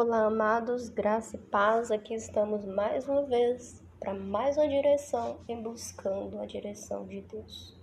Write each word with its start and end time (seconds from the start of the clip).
Olá, 0.00 0.26
amados, 0.26 0.88
graça 0.88 1.34
e 1.34 1.40
paz. 1.40 1.90
Aqui 1.90 2.14
estamos 2.14 2.64
mais 2.64 3.08
uma 3.08 3.24
vez 3.24 3.84
para 3.98 4.14
mais 4.14 4.56
uma 4.56 4.68
direção 4.68 5.40
em 5.48 5.60
buscando 5.60 6.38
a 6.38 6.46
direção 6.46 7.04
de 7.04 7.20
Deus. 7.22 7.76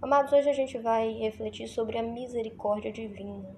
Amados, 0.00 0.32
hoje 0.32 0.48
a 0.48 0.54
gente 0.54 0.78
vai 0.78 1.12
refletir 1.12 1.68
sobre 1.68 1.98
a 1.98 2.02
misericórdia 2.02 2.90
divina. 2.90 3.54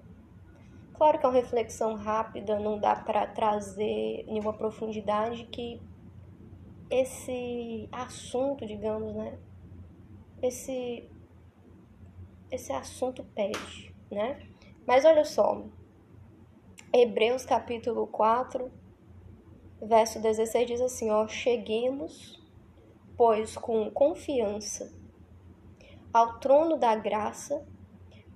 Claro 0.93 1.19
que 1.19 1.25
é 1.25 1.29
uma 1.29 1.35
reflexão 1.35 1.95
rápida, 1.95 2.59
não 2.59 2.77
dá 2.77 2.97
para 2.97 3.25
trazer 3.27 4.25
nenhuma 4.27 4.51
profundidade 4.51 5.45
que 5.45 5.81
esse 6.89 7.87
assunto, 7.93 8.67
digamos, 8.67 9.15
né? 9.15 9.39
Esse 10.41 11.09
esse 12.51 12.73
assunto 12.73 13.23
pede, 13.33 13.95
né? 14.11 14.45
Mas 14.85 15.05
olha 15.05 15.23
só, 15.23 15.63
Hebreus 16.91 17.45
capítulo 17.45 18.07
4, 18.07 18.71
verso 19.79 20.19
16 20.19 20.67
diz 20.67 20.81
assim, 20.81 21.11
ó, 21.11 21.27
cheguemos, 21.27 22.43
pois 23.15 23.55
com 23.55 23.91
confiança 23.91 24.91
ao 26.11 26.39
trono 26.39 26.77
da 26.77 26.95
graça, 26.95 27.63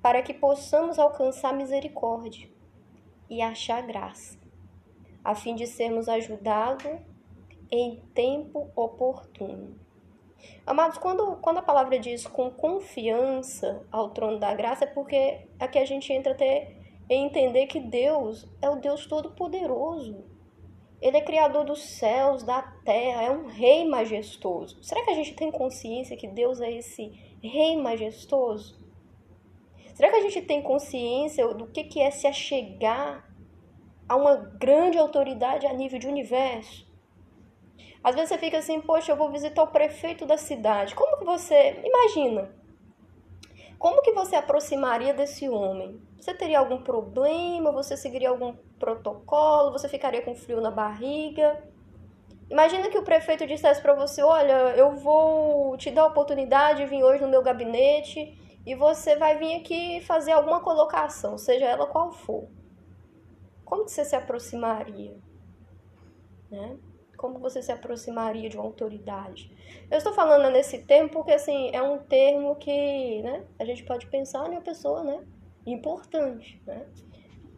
para 0.04 0.22
que 0.22 0.36
possamos 0.36 1.00
alcançar 1.00 1.52
misericórdia 1.52 2.48
e 3.28 3.42
achar 3.42 3.82
graça, 3.82 4.38
a 5.24 5.34
fim 5.34 5.56
de 5.56 5.66
sermos 5.66 6.08
ajudados 6.08 7.02
em 7.72 8.04
tempo 8.14 8.70
oportuno. 8.76 9.80
Amados, 10.64 11.00
quando, 11.00 11.38
quando 11.38 11.58
a 11.58 11.64
palavra 11.64 11.98
diz 11.98 12.28
com 12.28 12.52
confiança 12.52 13.84
ao 13.92 14.12
trono 14.12 14.38
da 14.38 14.54
graça, 14.54 14.84
é 14.84 14.88
porque 14.88 15.48
aqui 15.60 15.80
a 15.80 15.86
gente 15.86 16.14
entra 16.14 16.34
até 16.34 16.83
em 17.10 17.26
entender 17.26 17.68
que 17.68 17.80
Deus 17.80 18.48
é 18.62 18.70
o 18.70 18.78
Deus 18.78 19.06
Todo-Poderoso. 19.06 20.24
Ele 21.02 21.18
é 21.18 21.22
criador 21.22 21.66
dos 21.66 21.84
céus, 21.84 22.44
da 22.44 22.62
terra, 22.62 23.24
é 23.24 23.30
um 23.30 23.48
rei 23.48 23.88
majestoso. 23.88 24.82
Será 24.82 25.04
que 25.04 25.12
a 25.12 25.16
gente 25.16 25.34
tem 25.34 25.52
consciência 25.52 26.16
que 26.16 26.28
Deus 26.28 26.62
é 26.62 26.72
esse 26.72 27.12
rei 27.42 27.76
majestoso? 27.76 28.82
Será 29.94 30.10
que 30.10 30.16
a 30.16 30.22
gente 30.22 30.42
tem 30.42 30.62
consciência 30.62 31.46
do 31.54 31.68
que, 31.68 31.84
que 31.84 32.00
é 32.00 32.10
se 32.10 32.26
achegar 32.26 33.30
a 34.08 34.16
uma 34.16 34.36
grande 34.36 34.98
autoridade 34.98 35.68
a 35.68 35.74
nível 35.74 36.00
de 36.00 36.08
universo? 36.08 36.88
Às 38.04 38.16
vezes 38.16 38.30
você 38.30 38.38
fica 38.38 38.58
assim, 38.58 38.82
poxa, 38.82 39.12
eu 39.12 39.16
vou 39.16 39.32
visitar 39.32 39.64
o 39.64 39.68
prefeito 39.68 40.26
da 40.26 40.38
cidade. 40.38 40.96
Como 40.96 41.18
que 41.18 41.26
você. 41.26 41.82
Imagina. 41.84 42.63
Como 43.84 44.02
que 44.02 44.14
você 44.14 44.38
aproximaria 44.38 45.14
desse 45.14 45.50
homem? 45.50 46.02
Você 46.18 46.34
teria 46.34 46.60
algum 46.60 46.82
problema? 46.82 47.70
Você 47.74 47.98
seguiria 47.98 48.30
algum 48.30 48.56
protocolo? 48.80 49.74
Você 49.74 49.90
ficaria 49.90 50.22
com 50.22 50.34
frio 50.34 50.62
na 50.62 50.72
barriga? 50.72 51.62
Imagina 52.50 52.90
que 52.90 52.98
o 52.98 53.04
prefeito 53.04 53.46
dissesse 53.46 53.82
para 53.82 53.94
você: 53.94 54.24
Olha, 54.24 54.74
eu 54.78 54.96
vou 54.96 55.76
te 55.76 55.92
dar 55.92 56.04
a 56.04 56.08
oportunidade 56.08 56.82
de 56.82 56.86
vir 56.86 57.04
hoje 57.04 57.22
no 57.22 57.28
meu 57.28 57.44
gabinete 57.44 58.62
e 58.66 58.74
você 58.74 59.18
vai 59.18 59.38
vir 59.38 59.56
aqui 59.56 60.00
fazer 60.00 60.32
alguma 60.32 60.62
colocação, 60.62 61.38
seja 61.38 61.66
ela 61.66 61.86
qual 61.86 62.10
for. 62.10 62.48
Como 63.66 63.84
que 63.84 63.92
você 63.92 64.06
se 64.06 64.16
aproximaria? 64.16 65.18
Né? 66.50 66.78
Como 67.24 67.40
você 67.40 67.62
se 67.62 67.72
aproximaria 67.72 68.50
de 68.50 68.58
uma 68.58 68.66
autoridade? 68.66 69.50
Eu 69.90 69.98
estou 69.98 70.12
falando 70.12 70.52
nesse 70.52 70.80
termo 70.80 71.08
porque 71.08 71.32
assim 71.32 71.74
é 71.74 71.82
um 71.82 71.98
termo 71.98 72.54
que 72.58 73.22
né, 73.22 73.46
a 73.58 73.64
gente 73.64 73.82
pode 73.86 74.08
pensar 74.08 74.46
em 74.48 74.52
uma 74.52 74.60
pessoa 74.60 75.06
né, 75.06 75.24
importante, 75.66 76.62
né? 76.68 76.86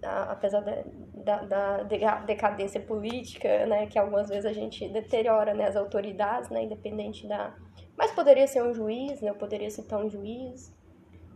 apesar 0.04 0.60
da, 0.62 0.84
da, 1.16 1.84
da, 1.88 2.18
decadência 2.28 2.80
política, 2.80 3.66
né, 3.66 3.88
que 3.88 3.98
algumas 3.98 4.30
vezes 4.30 4.46
a 4.46 4.54
gente 4.54 4.88
deteriora 4.88 5.56
né, 5.56 5.68
as 5.68 5.76
autoridades, 5.76 6.52
né, 6.52 6.62
independente 6.62 7.26
da... 7.26 7.56
Mas 7.98 8.12
poderia 8.12 8.46
ser 8.46 8.62
um 8.62 8.72
juiz, 8.72 9.20
né, 9.20 9.31
eu 9.31 9.36
poderia 9.36 9.72
citar 9.72 10.00
um 10.00 10.08
juiz. 10.08 10.72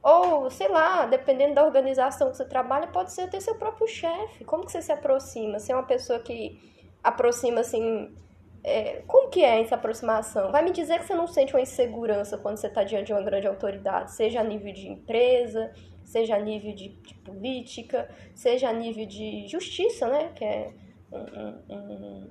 Ou, 0.03 0.51
sei 0.51 0.67
lá, 0.67 1.07
dependendo 1.07 1.55
da 1.55 1.65
organização 1.65 2.29
que 2.29 2.37
você 2.37 2.45
trabalha, 2.45 2.89
pode 2.89 3.11
ser 3.11 3.21
até 3.21 3.39
seu 3.39 3.55
próprio 3.55 3.87
chefe. 3.87 4.45
Como 4.45 4.67
que 4.67 4.71
você 4.71 4.83
se 4.83 4.91
aproxima? 4.91 5.57
Você 5.57 5.71
é 5.71 5.75
uma 5.75 5.87
pessoa 5.87 6.19
que 6.19 6.77
aproxima, 7.03 7.61
assim... 7.61 8.13
É, 8.61 9.03
como 9.07 9.29
que 9.29 9.41
é 9.41 9.61
essa 9.61 9.75
aproximação? 9.75 10.51
Vai 10.51 10.61
me 10.61 10.71
dizer 10.71 10.99
que 10.99 11.07
você 11.07 11.15
não 11.15 11.27
sente 11.27 11.53
uma 11.53 11.61
insegurança 11.61 12.37
quando 12.37 12.57
você 12.57 12.67
está 12.67 12.83
diante 12.83 13.05
de 13.05 13.13
uma 13.13 13.21
grande 13.21 13.47
autoridade, 13.47 14.11
seja 14.11 14.41
a 14.41 14.43
nível 14.43 14.73
de 14.73 14.89
empresa, 14.89 15.71
seja 16.03 16.35
a 16.35 16.39
nível 16.39 16.75
de, 16.75 16.89
de 16.89 17.13
política, 17.15 18.09
seja 18.35 18.67
a 18.69 18.73
nível 18.73 19.05
de 19.05 19.47
justiça, 19.47 20.07
né? 20.07 20.31
Que 20.35 20.43
é 20.43 20.73
um, 21.09 21.73
um, 21.73 22.29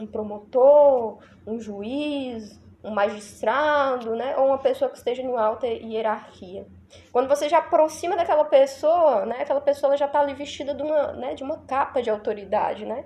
um 0.00 0.06
promotor, 0.06 1.18
um 1.46 1.58
juiz, 1.58 2.60
um 2.82 2.90
magistrado, 2.90 4.14
né? 4.16 4.36
Ou 4.36 4.48
uma 4.48 4.58
pessoa 4.58 4.90
que 4.90 4.98
esteja 4.98 5.22
em 5.22 5.36
alta 5.36 5.66
hierarquia. 5.66 6.66
Quando 7.12 7.28
você 7.28 7.48
já 7.48 7.58
aproxima 7.58 8.16
daquela 8.16 8.44
pessoa, 8.44 9.24
né? 9.24 9.36
Aquela 9.40 9.60
pessoa 9.60 9.96
já 9.96 10.06
está 10.06 10.20
ali 10.20 10.34
vestida 10.34 10.74
de 10.74 10.82
uma, 10.82 11.12
né? 11.12 11.34
de 11.34 11.42
uma 11.42 11.58
capa 11.58 12.02
de 12.02 12.10
autoridade, 12.10 12.84
né? 12.84 13.04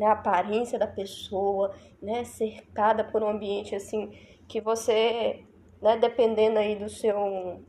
A 0.00 0.12
aparência 0.12 0.78
da 0.78 0.86
pessoa, 0.86 1.74
né? 2.00 2.24
Cercada 2.24 3.04
por 3.04 3.22
um 3.22 3.28
ambiente 3.28 3.74
assim 3.74 4.10
que 4.48 4.60
você, 4.60 5.44
né? 5.80 5.96
Dependendo 5.96 6.58
aí 6.58 6.76
do 6.76 6.88
seu 6.88 7.62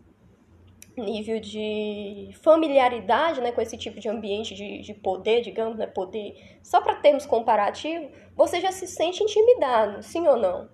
nível 0.98 1.40
de 1.40 2.32
familiaridade 2.42 3.40
né, 3.40 3.52
com 3.52 3.62
esse 3.62 3.78
tipo 3.78 4.00
de 4.00 4.10
ambiente 4.10 4.54
de, 4.54 4.82
de 4.82 4.94
poder, 4.94 5.42
digamos, 5.42 5.78
né, 5.78 5.88
poder, 5.88 6.60
só 6.62 6.82
para 6.82 6.96
termos 6.96 7.26
comparativos, 7.26 8.10
você 8.36 8.60
já 8.60 8.72
se 8.72 8.86
sente 8.88 9.24
intimidado, 9.24 10.04
sim 10.04 10.28
ou 10.28 10.38
não? 10.38 10.70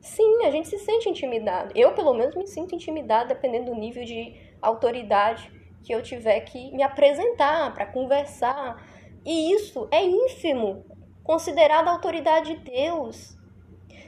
Sim, 0.00 0.44
a 0.44 0.50
gente 0.50 0.68
se 0.68 0.78
sente 0.78 1.08
intimidado. 1.08 1.72
Eu, 1.74 1.92
pelo 1.92 2.14
menos, 2.14 2.34
me 2.36 2.46
sinto 2.46 2.74
intimidado 2.74 3.28
dependendo 3.28 3.72
do 3.72 3.74
nível 3.74 4.04
de 4.04 4.34
autoridade 4.62 5.50
que 5.82 5.92
eu 5.92 6.02
tiver 6.02 6.40
que 6.40 6.70
me 6.72 6.82
apresentar 6.82 7.74
para 7.74 7.86
conversar. 7.86 8.95
E 9.26 9.52
isso 9.52 9.86
é 9.90 10.02
ínfimo, 10.02 10.86
considerado 11.22 11.88
a 11.88 11.92
autoridade 11.92 12.54
de 12.54 12.70
Deus. 12.70 13.36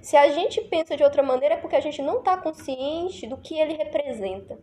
Se 0.00 0.16
a 0.16 0.28
gente 0.30 0.62
pensa 0.62 0.96
de 0.96 1.04
outra 1.04 1.22
maneira, 1.22 1.56
é 1.56 1.58
porque 1.58 1.76
a 1.76 1.80
gente 1.80 2.00
não 2.00 2.20
está 2.20 2.38
consciente 2.38 3.26
do 3.26 3.36
que 3.36 3.58
ele 3.58 3.74
representa 3.74 4.58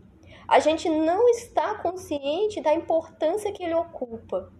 a 0.47 0.59
gente 0.59 0.87
não 0.89 1.27
está 1.29 1.75
consciente 1.75 2.61
da 2.61 2.73
importância 2.73 3.51
que 3.51 3.63
ele 3.63 3.73
ocupa. 3.73 4.51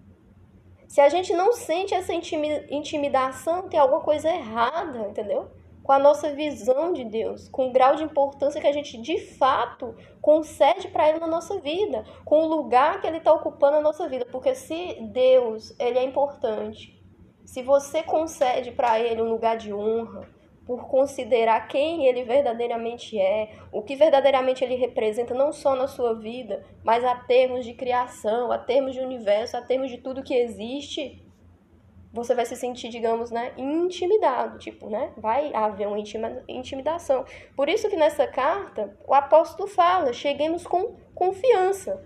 Se 0.87 1.01
a 1.01 1.09
gente 1.09 1.33
não 1.33 1.53
sente 1.53 1.93
essa 1.93 2.13
intimidação, 2.13 3.67
tem 3.67 3.79
alguma 3.79 4.01
coisa 4.01 4.29
errada, 4.29 4.99
entendeu? 5.07 5.49
Com 5.85 5.91
a 5.91 5.99
nossa 5.99 6.31
visão 6.31 6.93
de 6.93 7.05
Deus, 7.05 7.47
com 7.47 7.69
o 7.69 7.71
grau 7.71 7.95
de 7.95 8.03
importância 8.03 8.59
que 8.59 8.65
a 8.65 8.71
gente 8.71 8.97
de 8.97 9.19
fato 9.37 9.95
concede 10.19 10.87
para 10.87 11.07
Ele 11.07 11.19
na 11.19 11.27
nossa 11.27 11.59
vida, 11.59 12.03
com 12.25 12.41
o 12.41 12.47
lugar 12.47 12.99
que 12.99 13.05
Ele 13.05 13.17
está 13.17 13.31
ocupando 13.31 13.75
na 13.75 13.81
nossa 13.81 14.09
vida. 14.09 14.25
Porque 14.25 14.55
se 14.55 14.97
Deus 15.13 15.75
ele 15.77 15.99
é 15.99 16.03
importante, 16.03 16.99
se 17.45 17.61
você 17.61 18.01
concede 18.01 18.71
para 18.71 18.99
Ele 18.99 19.21
um 19.21 19.29
lugar 19.29 19.57
de 19.57 19.71
honra, 19.71 20.27
por 20.65 20.87
considerar 20.87 21.67
quem 21.67 22.07
ele 22.07 22.23
verdadeiramente 22.23 23.19
é, 23.19 23.51
o 23.71 23.83
que 23.83 23.95
verdadeiramente 23.95 24.63
ele 24.63 24.73
representa, 24.73 25.35
não 25.35 25.53
só 25.53 25.75
na 25.75 25.87
sua 25.87 26.15
vida, 26.15 26.65
mas 26.83 27.03
a 27.03 27.13
termos 27.15 27.63
de 27.63 27.75
criação, 27.75 28.51
a 28.51 28.57
termos 28.57 28.95
de 28.95 29.01
universo, 29.01 29.55
a 29.55 29.61
termos 29.61 29.91
de 29.91 29.99
tudo 29.99 30.23
que 30.23 30.33
existe, 30.33 31.23
você 32.15 32.33
vai 32.33 32.45
se 32.45 32.55
sentir, 32.55 32.87
digamos, 32.87 33.29
né, 33.29 33.51
intimidado, 33.57 34.57
tipo, 34.57 34.89
né, 34.89 35.11
vai 35.17 35.53
haver 35.53 35.85
uma 35.85 35.99
intimidação. 36.47 37.25
Por 37.55 37.67
isso 37.67 37.89
que 37.89 37.97
nessa 37.97 38.25
carta, 38.25 38.97
o 39.05 39.13
apóstolo 39.13 39.67
fala, 39.67 40.13
cheguemos 40.13 40.65
com 40.65 40.95
confiança. 41.13 42.01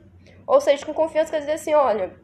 Ou 0.47 0.59
seja, 0.59 0.83
com 0.83 0.93
confiança 0.93 1.31
quer 1.31 1.41
dizer 1.41 1.51
assim, 1.53 1.75
olha, 1.75 2.19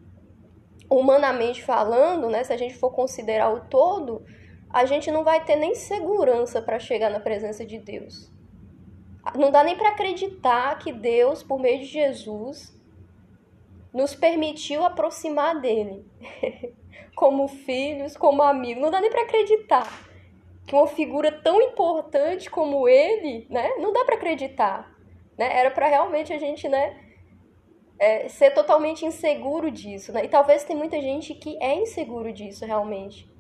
humanamente 0.90 1.64
falando, 1.64 2.28
né, 2.28 2.44
se 2.44 2.52
a 2.52 2.58
gente 2.58 2.76
for 2.76 2.92
considerar 2.92 3.54
o 3.54 3.62
todo, 3.62 4.26
a 4.68 4.84
gente 4.86 5.12
não 5.12 5.24
vai 5.24 5.46
ter 5.46 5.56
nem 5.56 5.76
segurança 5.76 6.62
para 6.64 6.80
chegar 6.80 7.12
na 7.12 7.20
presença 7.20 7.64
de 7.64 7.78
Deus. 7.78 8.34
Não 9.36 9.52
dá 9.52 9.64
nem 9.64 9.78
para 9.78 9.90
acreditar 9.90 10.78
que 10.80 10.92
Deus, 10.92 11.44
por 11.44 11.60
meio 11.60 11.80
de 11.80 11.86
Jesus, 11.86 12.75
nos 13.96 14.14
permitiu 14.14 14.84
aproximar 14.84 15.62
dele, 15.62 16.06
como 17.16 17.48
filhos, 17.48 18.18
como 18.18 18.44
amigos. 18.44 18.84
Não 18.84 18.92
dá 18.92 19.00
nem 19.00 19.10
para 19.10 19.22
acreditar 19.22 19.88
que 20.68 20.76
uma 20.76 20.86
figura 20.86 21.32
tão 21.32 21.62
importante 21.62 22.50
como 22.50 22.90
ele, 22.90 23.48
né? 23.50 23.76
Não 23.78 23.94
dá 23.94 24.04
para 24.04 24.16
acreditar, 24.16 24.94
né? 25.38 25.60
Era 25.60 25.72
para 25.72 25.88
realmente 25.88 26.34
a 26.34 26.38
gente, 26.38 26.68
né? 26.68 27.02
É, 27.98 28.28
ser 28.28 28.52
totalmente 28.52 29.06
inseguro 29.06 29.72
disso, 29.72 30.12
né? 30.12 30.26
E 30.26 30.28
talvez 30.28 30.66
tem 30.66 30.76
muita 30.76 31.00
gente 31.00 31.34
que 31.34 31.58
é 31.64 31.76
inseguro 31.76 32.34
disso 32.34 32.66
realmente. 32.66 33.34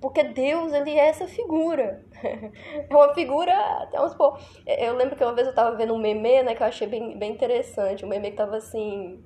Porque 0.00 0.22
Deus, 0.22 0.72
ele 0.72 0.92
é 0.92 1.08
essa 1.08 1.26
figura. 1.26 2.04
É 2.88 2.94
uma 2.94 3.12
figura, 3.12 3.88
vamos 3.92 4.12
supor, 4.12 4.38
eu 4.66 4.94
lembro 4.94 5.16
que 5.16 5.24
uma 5.24 5.34
vez 5.34 5.48
eu 5.48 5.54
tava 5.54 5.76
vendo 5.76 5.94
um 5.94 5.98
meme, 5.98 6.42
né, 6.42 6.54
que 6.54 6.62
eu 6.62 6.66
achei 6.66 6.86
bem, 6.86 7.18
bem 7.18 7.32
interessante, 7.32 8.04
um 8.04 8.08
meme 8.08 8.30
que 8.30 8.36
tava 8.36 8.56
assim, 8.56 9.22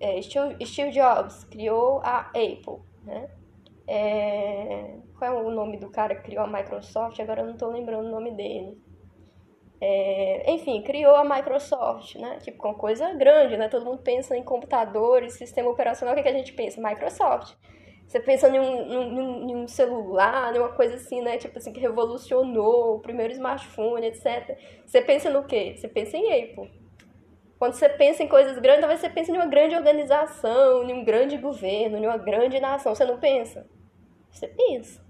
é, 0.00 0.20
Steve, 0.22 0.90
Jobs 0.90 1.44
criou 1.44 2.00
a 2.02 2.28
Apple. 2.28 2.82
né? 3.04 3.28
É... 3.86 4.98
Qual 5.18 5.32
é 5.32 5.42
o 5.42 5.50
nome 5.50 5.78
do 5.78 5.88
cara 5.88 6.14
que 6.14 6.22
criou 6.22 6.44
a 6.44 6.46
Microsoft? 6.46 7.18
Agora 7.20 7.40
eu 7.40 7.46
não 7.46 7.54
estou 7.54 7.70
lembrando 7.70 8.06
o 8.06 8.10
nome 8.10 8.32
dele. 8.32 8.76
É... 9.80 10.50
Enfim, 10.52 10.82
criou 10.82 11.14
a 11.14 11.24
Microsoft, 11.24 12.16
né? 12.16 12.38
Tipo, 12.42 12.66
uma 12.66 12.74
coisa 12.74 13.12
grande, 13.14 13.56
né? 13.56 13.68
Todo 13.68 13.84
mundo 13.84 14.02
pensa 14.02 14.36
em 14.36 14.42
computadores, 14.42 15.34
sistema 15.34 15.70
operacional, 15.70 16.12
o 16.12 16.14
que, 16.14 16.20
é 16.20 16.22
que 16.24 16.36
a 16.36 16.38
gente 16.38 16.52
pensa? 16.52 16.80
Microsoft. 16.80 17.54
Você 18.06 18.20
pensa 18.20 18.48
em 18.48 18.60
um, 18.60 19.50
em 19.50 19.56
um 19.56 19.66
celular, 19.66 20.54
em 20.54 20.58
uma 20.60 20.72
coisa 20.72 20.94
assim, 20.94 21.20
né? 21.22 21.38
Tipo 21.38 21.58
assim, 21.58 21.72
que 21.72 21.80
revolucionou 21.80 22.96
o 22.96 23.00
primeiro 23.00 23.32
smartphone, 23.32 24.06
etc. 24.06 24.56
Você 24.84 25.02
pensa 25.02 25.28
no 25.28 25.44
quê? 25.44 25.74
Você 25.76 25.88
pensa 25.88 26.16
em 26.16 26.44
Apple. 26.44 26.85
Quando 27.58 27.74
você 27.74 27.88
pensa 27.88 28.22
em 28.22 28.28
coisas 28.28 28.58
grandes, 28.58 28.80
talvez 28.80 29.00
você 29.00 29.08
pense 29.08 29.30
em 29.30 29.34
uma 29.34 29.46
grande 29.46 29.74
organização, 29.74 30.82
em 30.82 30.92
um 30.92 31.04
grande 31.04 31.38
governo, 31.38 31.96
em 31.96 32.06
uma 32.06 32.18
grande 32.18 32.60
nação. 32.60 32.94
Você 32.94 33.04
não 33.04 33.18
pensa? 33.18 33.66
Você 34.30 34.48
pensa. 34.48 35.04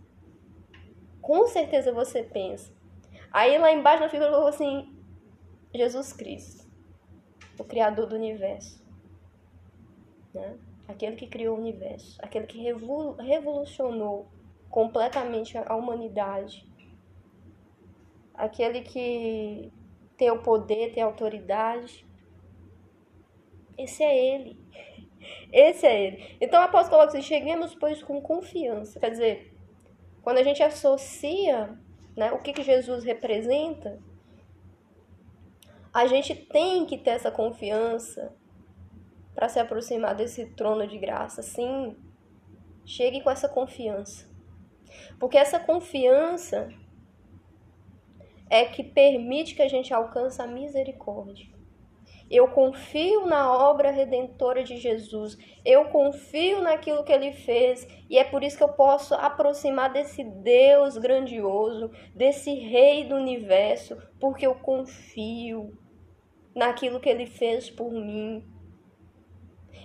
Com 1.21 1.47
certeza 1.47 1.93
você 1.93 2.23
pensa. 2.23 2.73
Aí 3.33 3.59
lá 3.59 3.73
embaixo 3.73 4.03
na 4.03 4.09
figura 4.09 4.31
falou 4.31 4.47
assim: 4.47 4.97
Jesus 5.75 6.13
Cristo, 6.13 6.65
o 7.59 7.65
Criador 7.65 8.07
do 8.07 8.15
universo. 8.15 8.85
Né? 10.33 10.57
aquele 10.89 11.17
que 11.17 11.27
criou 11.27 11.57
o 11.57 11.61
universo, 11.61 12.17
aquele 12.23 12.47
que 12.47 12.59
revolucionou 12.61 14.27
completamente 14.71 15.59
a 15.59 15.75
humanidade, 15.75 16.67
aquele 18.35 18.83
que 18.83 19.73
tem 20.17 20.31
o 20.31 20.43
poder, 20.43 20.93
tem 20.93 21.03
a 21.03 21.07
autoridade. 21.07 22.07
Esse 23.79 24.03
é 24.03 24.35
ele. 24.35 24.59
Esse 25.53 25.87
é 25.87 26.07
ele. 26.07 26.37
Então 26.41 26.63
apóstolo 26.63 26.99
coloca 26.99 27.09
assim: 27.09 27.23
cheguemos, 27.23 27.75
pois, 27.75 28.03
com 28.03 28.21
confiança. 28.21 28.99
Quer 29.01 29.11
dizer, 29.11 29.55
quando 30.23 30.39
a 30.39 30.43
gente 30.43 30.63
associa 30.63 31.79
né, 32.17 32.33
o 32.33 32.39
que, 32.39 32.53
que 32.53 32.63
Jesus 32.63 33.05
representa, 33.05 33.99
a 35.93 36.07
gente 36.07 36.35
tem 36.35 36.85
que 36.85 36.99
ter 36.99 37.11
essa 37.11 37.31
confiança 37.31 38.35
para 39.35 39.49
se 39.49 39.59
aproximar 39.59 40.15
desse 40.15 40.47
trono 40.47 40.87
de 40.87 40.99
graça. 40.99 41.43
Sim, 41.43 41.97
chegue 42.85 43.23
com 43.23 43.31
essa 43.31 43.49
confiança. 43.49 44.29
Porque 45.19 45.37
essa 45.37 45.59
confiança 45.59 46.69
é 48.49 48.65
que 48.65 48.83
permite 48.83 49.55
que 49.55 49.63
a 49.63 49.69
gente 49.69 49.93
alcance 49.93 50.41
a 50.41 50.47
misericórdia. 50.47 51.56
Eu 52.29 52.49
confio 52.49 53.25
na 53.27 53.53
obra 53.53 53.91
redentora 53.91 54.65
de 54.65 54.79
Jesus. 54.79 55.39
Eu 55.65 55.85
confio 55.87 56.61
naquilo 56.61 57.05
que 57.05 57.13
ele 57.13 57.33
fez. 57.33 57.87
E 58.11 58.19
é 58.19 58.25
por 58.25 58.43
isso 58.43 58.57
que 58.57 58.65
eu 58.65 58.73
posso 58.73 59.15
aproximar 59.15 59.93
desse 59.93 60.25
Deus 60.25 60.99
grandioso, 60.99 61.93
desse 62.15 62.53
Rei 62.53 63.05
do 63.05 63.15
universo, 63.15 63.97
porque 64.19 64.45
eu 64.47 64.57
confio 64.57 65.79
naquilo 66.55 66.99
que 66.99 67.09
ele 67.09 67.27
fez 67.27 67.71
por 67.71 67.93
mim. 67.93 68.45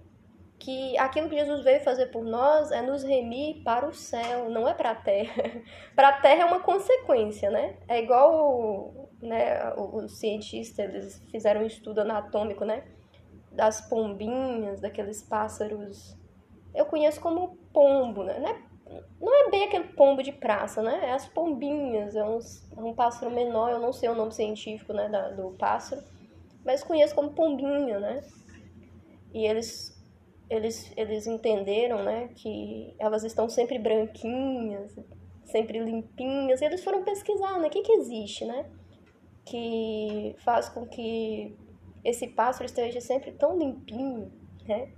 que 0.58 0.96
aquilo 0.98 1.28
que 1.28 1.38
Jesus 1.38 1.64
veio 1.64 1.80
fazer 1.80 2.06
por 2.06 2.22
nós 2.22 2.70
é 2.70 2.82
nos 2.82 3.02
remir 3.02 3.62
para 3.64 3.88
o 3.88 3.94
céu, 3.94 4.50
não 4.50 4.68
é 4.68 4.74
para 4.74 4.90
a 4.90 4.94
terra. 4.94 5.62
para 5.96 6.08
a 6.08 6.20
terra 6.20 6.42
é 6.42 6.44
uma 6.44 6.60
consequência, 6.60 7.50
né? 7.50 7.78
É 7.88 8.02
igual 8.02 9.08
né, 9.22 9.72
os 9.74 10.18
cientistas 10.18 10.78
eles 10.78 11.22
fizeram 11.30 11.62
um 11.62 11.66
estudo 11.66 12.02
anatômico, 12.02 12.64
né? 12.64 12.84
Das 13.60 13.78
pombinhas, 13.82 14.80
daqueles 14.80 15.22
pássaros. 15.22 16.16
Eu 16.74 16.86
conheço 16.86 17.20
como 17.20 17.58
pombo, 17.74 18.22
né? 18.22 18.38
não 19.20 19.46
é 19.46 19.50
bem 19.50 19.64
aquele 19.64 19.84
pombo 19.84 20.22
de 20.22 20.32
praça, 20.32 20.80
né? 20.80 20.98
É 21.02 21.12
as 21.12 21.28
pombinhas, 21.28 22.16
é, 22.16 22.24
uns, 22.24 22.66
é 22.74 22.80
um 22.80 22.94
pássaro 22.94 23.30
menor, 23.30 23.70
eu 23.70 23.78
não 23.78 23.92
sei 23.92 24.08
o 24.08 24.14
nome 24.14 24.32
científico 24.32 24.94
né, 24.94 25.10
da, 25.10 25.28
do 25.28 25.50
pássaro, 25.58 26.02
mas 26.64 26.82
conheço 26.82 27.14
como 27.14 27.34
pombinha, 27.34 28.00
né? 28.00 28.24
E 29.34 29.44
eles, 29.44 29.94
eles, 30.48 30.90
eles 30.96 31.26
entenderam, 31.26 32.02
né, 32.02 32.28
que 32.28 32.94
elas 32.98 33.24
estão 33.24 33.46
sempre 33.46 33.78
branquinhas, 33.78 34.98
sempre 35.44 35.80
limpinhas, 35.80 36.62
e 36.62 36.64
eles 36.64 36.82
foram 36.82 37.04
pesquisar, 37.04 37.58
né? 37.58 37.68
O 37.68 37.70
que, 37.70 37.82
que 37.82 37.92
existe, 37.92 38.46
né? 38.46 38.70
Que 39.44 40.34
faz 40.38 40.70
com 40.70 40.86
que 40.86 41.54
esse 42.04 42.28
pássaro 42.28 42.66
esteja 42.66 43.00
sempre 43.00 43.32
tão 43.32 43.58
limpinho, 43.58 44.32
né? 44.66 44.92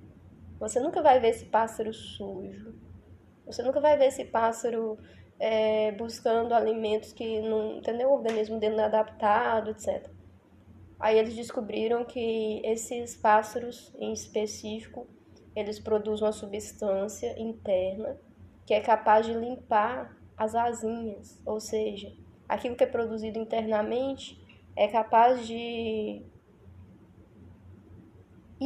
Você 0.59 0.79
nunca 0.81 1.03
vai 1.03 1.19
ver 1.19 1.31
esse 1.31 1.47
pássaro 1.47 1.93
sujo. 1.93 2.75
Você 3.47 3.63
nunca 3.63 3.81
vai 3.81 3.99
ver 3.99 4.07
esse 4.07 4.25
pássaro 4.25 4.97
é, 5.39 5.91
buscando 5.93 6.55
alimentos 6.55 7.13
que 7.13 7.41
não, 7.41 7.79
entendeu? 7.79 8.11
O 8.11 8.15
organismo 8.15 8.61
dele 8.61 8.77
não 8.77 8.85
é 8.85 8.87
adaptado, 8.87 9.71
etc. 9.71 10.09
Aí 11.01 11.19
eles 11.19 11.35
descobriram 11.35 12.05
que 12.05 12.63
esses 12.65 13.17
pássaros 13.17 13.93
em 13.99 14.13
específico, 14.13 15.09
eles 15.57 15.81
produzem 15.81 16.25
uma 16.25 16.33
substância 16.33 17.35
interna 17.41 18.17
que 18.65 18.73
é 18.73 18.81
capaz 18.81 19.27
de 19.27 19.35
limpar 19.35 20.17
as 20.37 20.55
asinhas, 20.55 21.43
ou 21.45 21.61
seja, 21.61 22.13
aquilo 22.49 22.77
que 22.77 22.85
é 22.85 22.87
produzido 22.87 23.39
internamente 23.39 24.41
é 24.77 24.89
capaz 24.89 25.47
de 25.47 26.25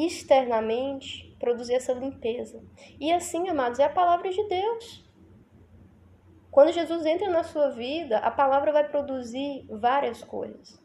externamente 0.05 1.35
produzir 1.39 1.75
essa 1.75 1.93
limpeza. 1.93 2.63
E 2.99 3.13
assim, 3.13 3.49
amados, 3.49 3.79
é 3.79 3.85
a 3.85 3.89
palavra 3.89 4.31
de 4.31 4.43
Deus. 4.49 5.07
Quando 6.51 6.73
Jesus 6.73 7.05
entra 7.05 7.29
na 7.31 7.45
sua 7.45 7.71
vida, 7.71 8.19
a 8.19 8.31
palavra 8.31 8.73
vai 8.73 8.89
produzir 8.89 9.67
várias 9.71 10.25
coisas. 10.25 10.83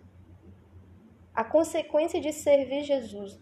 A 1.33 1.43
consequência 1.43 2.19
de 2.19 2.33
servir 2.33 2.83
Jesus, 2.83 3.39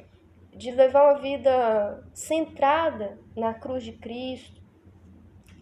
de 0.55 0.71
levar 0.71 1.11
uma 1.11 1.19
vida 1.19 2.03
centrada 2.13 3.19
na 3.35 3.53
cruz 3.53 3.83
de 3.83 3.93
Cristo, 3.93 4.61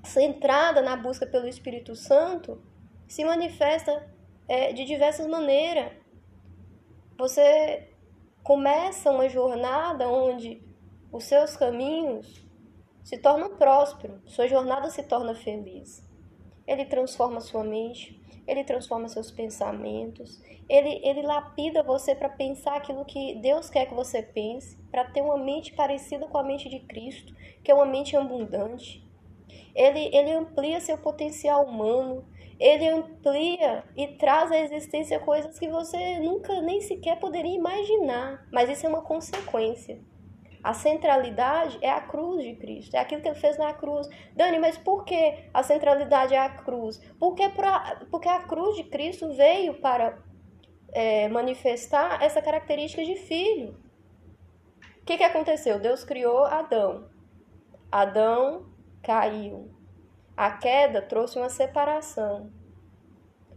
centrada 0.04 0.82
na 0.82 0.98
busca 0.98 1.26
pelo 1.26 1.48
Espírito 1.48 1.96
Santo, 1.96 2.62
se 3.08 3.24
manifesta 3.24 4.14
é, 4.48 4.74
de 4.74 4.84
diversas 4.84 5.26
maneiras. 5.28 5.94
Você 7.18 7.90
começa 8.48 9.12
uma 9.12 9.28
jornada 9.28 10.08
onde 10.08 10.64
os 11.12 11.26
seus 11.26 11.58
caminhos 11.58 12.48
se 13.04 13.18
tornam 13.18 13.58
prósperos, 13.58 14.22
sua 14.26 14.48
jornada 14.48 14.90
se 14.90 15.04
torna 15.04 15.36
feliz. 15.36 16.02
Ele 16.66 16.86
transforma 16.86 17.42
sua 17.42 17.66
mente, 17.66 18.18
ele 18.48 18.64
transforma 18.64 19.10
seus 19.10 19.30
pensamentos, 19.30 20.42
ele, 20.70 21.02
ele 21.04 21.24
lapida 21.24 21.84
você 21.84 22.16
para 22.16 22.30
pensar 22.30 22.78
aquilo 22.78 23.04
que 23.04 23.36
Deus 23.36 23.70
quer 23.70 23.86
que 23.86 23.94
você 23.94 24.24
pense, 24.24 24.78
para 24.90 25.04
ter 25.04 25.22
uma 25.22 25.38
mente 25.38 25.74
parecida 25.74 26.26
com 26.26 26.38
a 26.38 26.44
mente 26.44 26.70
de 26.70 26.80
Cristo, 26.80 27.36
que 27.62 27.70
é 27.70 27.76
uma 27.76 27.86
mente 27.86 28.16
abundante. 28.16 29.06
Ele, 29.76 30.10
ele 30.16 30.32
amplia 30.32 30.80
seu 30.80 30.98
potencial 30.98 31.66
humano, 31.66 32.26
ele 32.60 32.88
amplia 32.88 33.84
e 33.96 34.08
traz 34.08 34.52
à 34.52 34.58
existência 34.60 35.20
coisas 35.20 35.60
que 35.60 35.68
você 35.68 36.20
nunca 36.20 36.62
nem 36.62 36.82
sequer 36.82 37.20
poderia 37.20 37.56
imaginar, 37.56 38.48
mas 38.52 38.70
isso 38.70 38.86
é 38.86 38.90
uma 38.90 39.02
consequência. 39.02 40.00
A 40.64 40.74
centralidade 40.74 41.78
é 41.82 41.90
a 41.90 42.02
cruz 42.02 42.44
de 42.44 42.56
Cristo, 42.56 42.96
é 42.96 43.00
aquilo 43.00 43.22
que 43.22 43.28
ele 43.28 43.40
fez 43.40 43.58
na 43.58 43.74
cruz. 43.74 44.08
Dani, 44.36 44.60
mas 44.60 44.78
por 44.78 45.06
que 45.06 45.46
a 45.54 45.64
centralidade 45.64 46.34
é 46.34 46.40
a 46.40 46.50
cruz? 46.50 47.00
Porque, 47.20 47.48
pra, 47.50 48.02
porque 48.10 48.28
a 48.28 48.42
cruz 48.42 48.76
de 48.76 48.84
Cristo 48.84 49.34
veio 49.34 49.76
para 49.76 50.18
é, 50.92 51.30
manifestar 51.30 52.22
essa 52.22 52.42
característica 52.42 53.04
de 53.06 53.16
filho. 53.16 53.78
O 55.02 55.06
que, 55.06 55.18
que 55.18 55.24
aconteceu? 55.24 55.80
Deus 55.80 56.04
criou 56.04 56.44
Adão. 56.44 57.08
Adão 57.92 58.66
caiu. 59.02 59.77
A 60.38 60.52
queda 60.52 61.02
trouxe 61.02 61.40
uma 61.40 61.50
separação. 61.50 62.52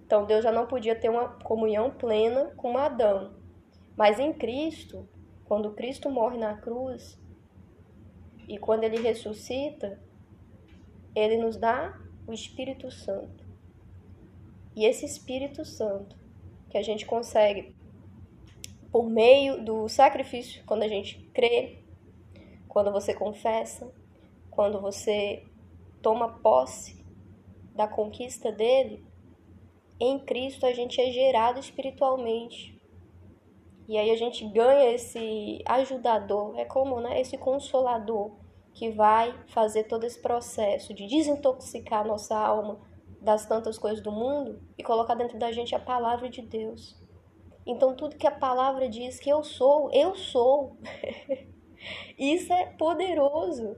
Então 0.07 0.25
Deus 0.25 0.43
já 0.43 0.51
não 0.51 0.67
podia 0.67 0.97
ter 0.97 1.11
uma 1.11 1.29
comunhão 1.29 1.91
plena 1.91 2.47
com 2.57 2.79
Adão. 2.79 3.35
Mas 3.95 4.19
em 4.19 4.33
Cristo, 4.33 5.07
quando 5.45 5.75
Cristo 5.75 6.09
morre 6.09 6.39
na 6.39 6.57
cruz 6.57 7.21
e 8.49 8.57
quando 8.57 8.85
ele 8.85 8.99
ressuscita, 8.99 10.01
ele 11.15 11.37
nos 11.37 11.59
dá 11.59 12.01
o 12.27 12.33
Espírito 12.33 12.91
Santo. 12.91 13.45
E 14.75 14.87
esse 14.87 15.05
Espírito 15.05 15.67
Santo 15.67 16.17
que 16.71 16.79
a 16.79 16.83
gente 16.83 17.05
consegue 17.05 17.77
por 18.91 19.09
meio 19.11 19.63
do 19.63 19.87
sacrifício, 19.87 20.65
quando 20.65 20.83
a 20.83 20.89
gente 20.89 21.19
crê, 21.35 21.85
quando 22.67 22.91
você 22.91 23.13
confessa, 23.13 23.93
quando 24.51 24.81
você 24.81 25.45
toma 26.03 26.39
posse 26.41 27.05
da 27.75 27.87
conquista 27.87 28.51
dele, 28.51 29.05
em 29.99 30.19
Cristo 30.19 30.65
a 30.65 30.73
gente 30.73 31.01
é 31.01 31.11
gerado 31.11 31.61
espiritualmente. 31.61 32.81
E 33.87 33.99
aí 33.99 34.11
a 34.11 34.17
gente 34.17 34.47
ganha 34.49 34.93
esse 34.93 35.63
ajudador, 35.67 36.59
é 36.59 36.65
como, 36.65 37.01
né, 37.01 37.21
esse 37.21 37.37
consolador 37.37 38.33
que 38.73 38.91
vai 38.91 39.35
fazer 39.49 39.85
todo 39.85 40.05
esse 40.05 40.21
processo 40.21 40.95
de 40.95 41.07
desintoxicar 41.07 42.07
nossa 42.07 42.37
alma 42.37 42.81
das 43.21 43.45
tantas 43.45 43.79
coisas 43.79 44.03
do 44.03 44.11
mundo 44.11 44.63
e 44.79 44.83
colocar 44.83 45.15
dentro 45.15 45.39
da 45.39 45.53
gente 45.53 45.75
a 45.75 45.79
palavra 45.79 46.31
de 46.31 46.41
Deus. 46.41 46.97
Então 47.67 47.95
tudo 47.95 48.17
que 48.17 48.27
a 48.27 48.31
palavra 48.31 48.89
diz 48.89 49.19
que 49.19 49.29
eu 49.29 49.43
sou, 49.45 49.91
eu 49.93 50.15
sou. 50.15 50.79
Isso 52.17 52.53
é 52.53 52.67
poderoso. 52.67 53.77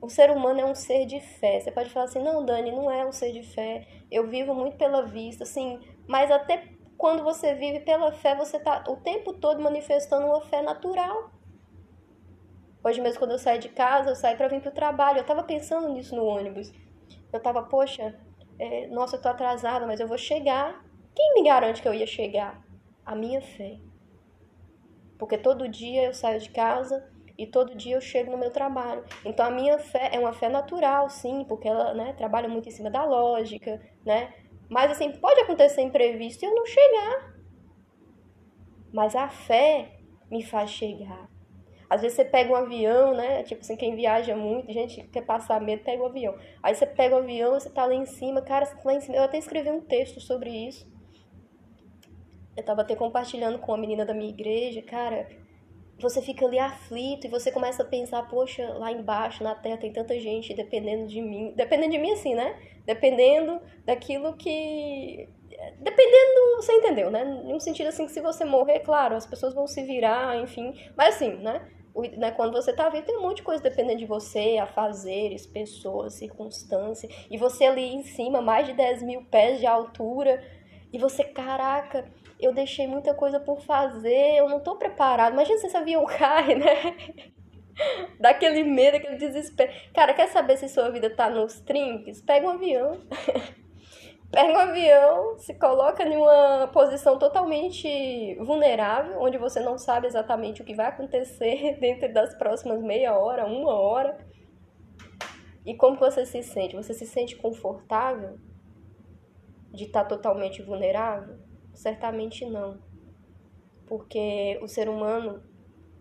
O 0.00 0.08
ser 0.08 0.30
humano 0.30 0.60
é 0.60 0.64
um 0.64 0.74
ser 0.74 1.06
de 1.06 1.20
fé. 1.20 1.60
Você 1.60 1.70
pode 1.72 1.90
falar 1.90 2.06
assim: 2.06 2.22
"Não, 2.22 2.44
Dani, 2.44 2.70
não 2.70 2.90
é 2.90 3.04
um 3.04 3.12
ser 3.12 3.32
de 3.32 3.42
fé. 3.42 3.86
Eu 4.10 4.28
vivo 4.28 4.54
muito 4.54 4.76
pela 4.76 5.02
vista", 5.02 5.44
assim, 5.44 5.80
mas 6.06 6.30
até 6.30 6.62
quando 6.96 7.22
você 7.22 7.54
vive 7.54 7.80
pela 7.80 8.12
fé, 8.12 8.34
você 8.34 8.56
está 8.56 8.84
o 8.88 8.96
tempo 8.96 9.34
todo 9.34 9.62
manifestando 9.62 10.26
uma 10.26 10.40
fé 10.42 10.62
natural. 10.62 11.30
Hoje 12.82 13.00
mesmo, 13.00 13.18
quando 13.18 13.32
eu 13.32 13.38
saí 13.38 13.58
de 13.58 13.68
casa, 13.68 14.10
eu 14.10 14.16
saí 14.16 14.36
para 14.36 14.48
vir 14.48 14.60
para 14.60 14.70
o 14.70 14.74
trabalho. 14.74 15.18
Eu 15.18 15.22
estava 15.22 15.42
pensando 15.42 15.88
nisso 15.88 16.14
no 16.14 16.24
ônibus. 16.24 16.72
Eu 17.32 17.38
estava, 17.38 17.62
poxa, 17.62 18.18
é, 18.58 18.86
nossa, 18.88 19.16
eu 19.16 19.22
tô 19.22 19.28
atrasada, 19.28 19.86
mas 19.86 20.00
eu 20.00 20.08
vou 20.08 20.18
chegar. 20.18 20.84
Quem 21.14 21.34
me 21.34 21.44
garante 21.44 21.82
que 21.82 21.88
eu 21.88 21.94
ia 21.94 22.06
chegar? 22.06 22.64
A 23.04 23.14
minha 23.14 23.40
fé. 23.40 23.78
Porque 25.18 25.36
todo 25.36 25.68
dia 25.68 26.04
eu 26.04 26.14
saio 26.14 26.40
de 26.40 26.50
casa 26.50 27.04
e 27.38 27.46
todo 27.46 27.76
dia 27.76 27.94
eu 27.94 28.00
chego 28.00 28.32
no 28.32 28.36
meu 28.36 28.50
trabalho. 28.50 29.04
Então 29.24 29.46
a 29.46 29.50
minha 29.50 29.78
fé 29.78 30.10
é 30.12 30.18
uma 30.18 30.32
fé 30.32 30.48
natural, 30.48 31.08
sim, 31.08 31.44
porque 31.48 31.68
ela 31.68 31.94
né, 31.94 32.12
trabalha 32.14 32.48
muito 32.48 32.68
em 32.68 32.72
cima 32.72 32.90
da 32.90 33.04
lógica, 33.04 33.80
né? 34.04 34.34
Mas 34.68 34.90
assim, 34.90 35.12
pode 35.12 35.40
acontecer 35.40 35.80
imprevisto 35.80 36.42
e 36.42 36.46
eu 36.46 36.54
não 36.54 36.66
chegar. 36.66 37.34
Mas 38.92 39.14
a 39.14 39.28
fé 39.28 40.00
me 40.28 40.42
faz 40.42 40.70
chegar. 40.70 41.30
Às 41.88 42.02
vezes 42.02 42.16
você 42.16 42.24
pega 42.24 42.52
um 42.52 42.56
avião, 42.56 43.14
né? 43.14 43.44
Tipo 43.44 43.62
assim, 43.62 43.76
quem 43.76 43.94
viaja 43.94 44.36
muito, 44.36 44.70
gente 44.72 45.04
quer 45.04 45.22
passar 45.22 45.60
medo, 45.60 45.84
pega 45.84 46.02
o 46.02 46.06
um 46.06 46.08
avião. 46.08 46.36
Aí 46.62 46.74
você 46.74 46.86
pega 46.86 47.14
o 47.14 47.20
um 47.20 47.22
avião, 47.22 47.52
você 47.52 47.70
tá 47.70 47.86
lá 47.86 47.94
em 47.94 48.04
cima, 48.04 48.42
cara, 48.42 48.66
você 48.66 48.74
tá 48.74 48.82
lá 48.84 48.94
em 48.94 49.00
cima. 49.00 49.16
Eu 49.16 49.22
até 49.22 49.38
escrevi 49.38 49.70
um 49.70 49.80
texto 49.80 50.20
sobre 50.20 50.50
isso. 50.50 50.86
Eu 52.56 52.64
tava 52.64 52.82
até 52.82 52.96
compartilhando 52.96 53.58
com 53.60 53.72
a 53.72 53.78
menina 53.78 54.04
da 54.04 54.12
minha 54.12 54.28
igreja, 54.28 54.82
cara, 54.82 55.28
você 56.02 56.22
fica 56.22 56.46
ali 56.46 56.58
aflito 56.58 57.26
e 57.26 57.30
você 57.30 57.50
começa 57.50 57.82
a 57.82 57.86
pensar, 57.86 58.22
poxa, 58.28 58.64
lá 58.74 58.92
embaixo 58.92 59.42
na 59.42 59.54
terra 59.54 59.76
tem 59.76 59.92
tanta 59.92 60.18
gente 60.18 60.54
dependendo 60.54 61.06
de 61.06 61.20
mim. 61.20 61.52
Dependendo 61.56 61.92
de 61.92 61.98
mim 61.98 62.12
assim, 62.12 62.34
né? 62.34 62.56
Dependendo 62.86 63.60
daquilo 63.84 64.36
que. 64.36 65.28
Dependendo, 65.80 66.56
você 66.56 66.72
entendeu, 66.72 67.10
né? 67.10 67.42
Em 67.44 67.58
sentido 67.58 67.88
assim 67.88 68.06
que 68.06 68.12
se 68.12 68.20
você 68.20 68.44
morrer, 68.44 68.80
claro, 68.80 69.16
as 69.16 69.26
pessoas 69.26 69.54
vão 69.54 69.66
se 69.66 69.82
virar, 69.82 70.36
enfim. 70.40 70.72
Mas 70.96 71.16
assim, 71.16 71.34
né? 71.34 71.68
O, 71.92 72.02
né, 72.02 72.30
quando 72.30 72.52
você 72.52 72.72
tá 72.72 72.88
vivo, 72.88 73.04
tem 73.04 73.16
um 73.16 73.22
monte 73.22 73.38
de 73.38 73.42
coisa 73.42 73.60
dependendo 73.60 73.98
de 73.98 74.06
você, 74.06 74.56
afazeres, 74.58 75.46
pessoas, 75.46 76.14
circunstâncias. 76.14 77.12
E 77.28 77.36
você 77.36 77.64
ali 77.64 77.92
em 77.92 78.04
cima, 78.04 78.40
mais 78.40 78.68
de 78.68 78.72
10 78.72 79.02
mil 79.02 79.24
pés 79.24 79.58
de 79.58 79.66
altura. 79.66 80.40
E 80.92 80.98
você, 80.98 81.24
caraca, 81.24 82.04
eu 82.38 82.52
deixei 82.52 82.86
muita 82.86 83.14
coisa 83.14 83.40
por 83.40 83.60
fazer, 83.60 84.36
eu 84.36 84.48
não 84.48 84.60
tô 84.60 84.76
preparado. 84.76 85.32
Imagina 85.32 85.58
se 85.58 85.66
esse 85.66 85.76
avião 85.76 86.04
cai, 86.06 86.54
né? 86.54 86.96
Daquele 88.18 88.64
medo, 88.64 88.96
aquele 88.96 89.16
desespero. 89.16 89.72
Cara, 89.92 90.14
quer 90.14 90.28
saber 90.28 90.56
se 90.56 90.68
sua 90.68 90.90
vida 90.90 91.10
tá 91.10 91.28
nos 91.28 91.60
trinques? 91.60 92.20
Pega 92.22 92.46
um 92.46 92.50
avião. 92.50 93.00
Pega 94.30 94.52
um 94.52 94.58
avião, 94.58 95.38
se 95.38 95.54
coloca 95.54 96.02
em 96.02 96.14
uma 96.14 96.68
posição 96.68 97.18
totalmente 97.18 98.34
vulnerável, 98.40 99.22
onde 99.22 99.38
você 99.38 99.58
não 99.58 99.78
sabe 99.78 100.06
exatamente 100.06 100.60
o 100.60 100.66
que 100.66 100.74
vai 100.74 100.86
acontecer 100.86 101.78
dentro 101.80 102.12
das 102.12 102.34
próximas 102.34 102.82
meia 102.82 103.18
hora, 103.18 103.46
uma 103.46 103.72
hora. 103.72 104.18
E 105.64 105.74
como 105.74 105.96
você 105.96 106.26
se 106.26 106.42
sente? 106.42 106.76
Você 106.76 106.92
se 106.92 107.06
sente 107.06 107.36
confortável 107.36 108.38
de 109.72 109.84
estar 109.84 110.02
tá 110.02 110.08
totalmente 110.10 110.62
vulnerável? 110.62 111.47
Certamente 111.78 112.44
não. 112.44 112.76
Porque 113.86 114.58
o 114.60 114.66
ser 114.66 114.88
humano 114.88 115.40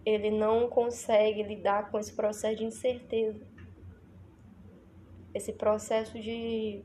ele 0.04 0.32
não 0.32 0.68
consegue 0.68 1.44
lidar 1.44 1.92
com 1.92 2.00
esse 2.00 2.16
processo 2.16 2.56
de 2.56 2.66
incerteza, 2.66 3.46
esse 5.36 5.54
processo 5.54 6.20
de 6.20 6.84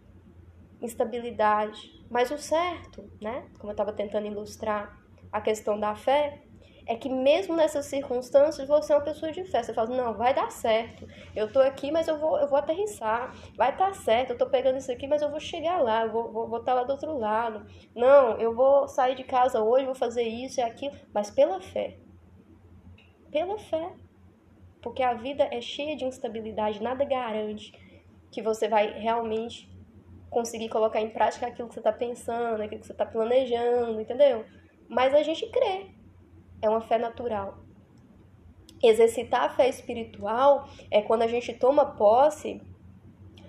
instabilidade. 0.83 2.05
Mas 2.11 2.31
o 2.31 2.37
certo, 2.37 3.11
né, 3.19 3.49
como 3.59 3.71
eu 3.71 3.73
estava 3.73 3.95
tentando 3.95 4.27
ilustrar 4.27 5.03
a 5.33 5.41
questão 5.41 5.81
da 5.81 5.95
fé, 5.95 6.43
é 6.87 6.97
que 6.97 7.09
mesmo 7.09 7.55
nessas 7.55 7.87
circunstâncias 7.87 8.67
você 8.67 8.93
é 8.93 8.97
uma 8.97 9.05
pessoa 9.05 9.31
de 9.31 9.45
fé. 9.45 9.63
Você 9.63 9.73
fala, 9.73 9.95
não, 9.95 10.15
vai 10.15 10.35
dar 10.35 10.51
certo. 10.51 11.07
Eu 11.35 11.53
tô 11.53 11.61
aqui, 11.61 11.91
mas 11.91 12.09
eu 12.09 12.19
vou, 12.19 12.39
eu 12.39 12.49
vou 12.49 12.59
aterrissar. 12.59 13.35
Vai 13.57 13.71
estar 13.71 13.89
tá 13.89 13.95
certo. 13.95 14.31
Eu 14.31 14.39
tô 14.39 14.47
pegando 14.47 14.79
isso 14.79 14.91
aqui, 14.91 15.07
mas 15.07 15.23
eu 15.23 15.31
vou 15.31 15.41
chegar 15.41 15.81
lá. 15.81 16.05
Eu 16.05 16.13
vou, 16.13 16.33
vou, 16.33 16.49
vou 16.49 16.59
estar 16.59 16.73
tá 16.73 16.81
lá 16.81 16.85
do 16.85 16.93
outro 16.93 17.17
lado. 17.19 17.67
Não, 17.95 18.39
eu 18.39 18.55
vou 18.55 18.89
sair 18.89 19.15
de 19.15 19.25
casa 19.25 19.63
hoje, 19.63 19.87
vou 19.87 19.95
fazer 19.95 20.25
isso 20.25 20.61
e 20.61 20.63
aquilo, 20.63 20.95
mas 21.13 21.31
pela 21.31 21.61
fé 21.61 21.97
pela 23.33 23.59
fé. 23.59 23.91
Porque 24.83 25.03
a 25.03 25.15
vida 25.15 25.49
é 25.51 25.61
cheia 25.61 25.97
de 25.97 26.05
instabilidade, 26.05 26.83
nada 26.83 27.05
garante 27.05 27.73
que 28.31 28.43
você 28.43 28.69
vai 28.69 28.99
realmente 28.99 29.71
conseguir 30.31 30.69
colocar 30.69 31.01
em 31.01 31.11
prática 31.11 31.47
aquilo 31.47 31.69
que 31.69 31.75
você 31.75 31.81
está 31.81 31.93
pensando, 31.93 32.63
aquilo 32.63 32.81
que 32.81 32.87
você 32.87 32.93
está 32.93 33.07
planejando, 33.07 34.01
entendeu? 34.01 34.45
Mas 34.89 35.15
a 35.15 35.23
gente 35.23 35.49
crê, 35.51 35.91
é 36.63 36.71
uma 36.71 36.81
fé 36.81 36.97
natural. 36.97 37.59
Exercitar 38.83 39.45
a 39.45 39.51
fé 39.51 39.69
espiritual 39.69 40.69
é 40.91 41.03
quando 41.03 41.23
a 41.23 41.27
gente 41.27 41.53
toma 41.53 41.85
posse 41.85 42.61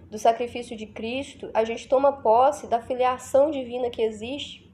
do 0.10 0.20
sacrifício 0.20 0.76
de 0.78 0.86
Cristo, 0.86 1.50
a 1.54 1.64
gente 1.64 1.88
toma 1.88 2.22
posse 2.22 2.68
da 2.68 2.80
filiação 2.80 3.50
divina 3.50 3.90
que 3.90 4.02
existe, 4.02 4.72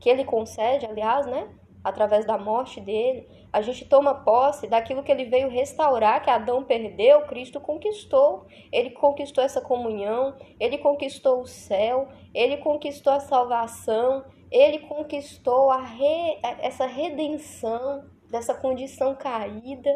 que 0.00 0.08
ele 0.08 0.24
concede, 0.24 0.86
aliás, 0.86 1.26
né? 1.26 1.48
Através 1.84 2.26
da 2.26 2.36
morte 2.36 2.80
dele, 2.80 3.28
a 3.52 3.62
gente 3.62 3.84
toma 3.84 4.14
posse 4.14 4.66
daquilo 4.66 5.02
que 5.02 5.10
ele 5.10 5.24
veio 5.24 5.48
restaurar, 5.48 6.22
que 6.22 6.30
Adão 6.30 6.64
perdeu, 6.64 7.22
Cristo 7.22 7.60
conquistou. 7.60 8.46
Ele 8.72 8.90
conquistou 8.90 9.42
essa 9.42 9.60
comunhão, 9.60 10.36
ele 10.58 10.78
conquistou 10.78 11.40
o 11.40 11.46
céu, 11.46 12.08
ele 12.34 12.56
conquistou 12.58 13.12
a 13.12 13.20
salvação, 13.20 14.24
ele 14.50 14.80
conquistou 14.80 15.70
re... 15.70 16.38
essa 16.42 16.86
redenção 16.86 18.04
dessa 18.28 18.54
condição 18.54 19.14
caída. 19.14 19.90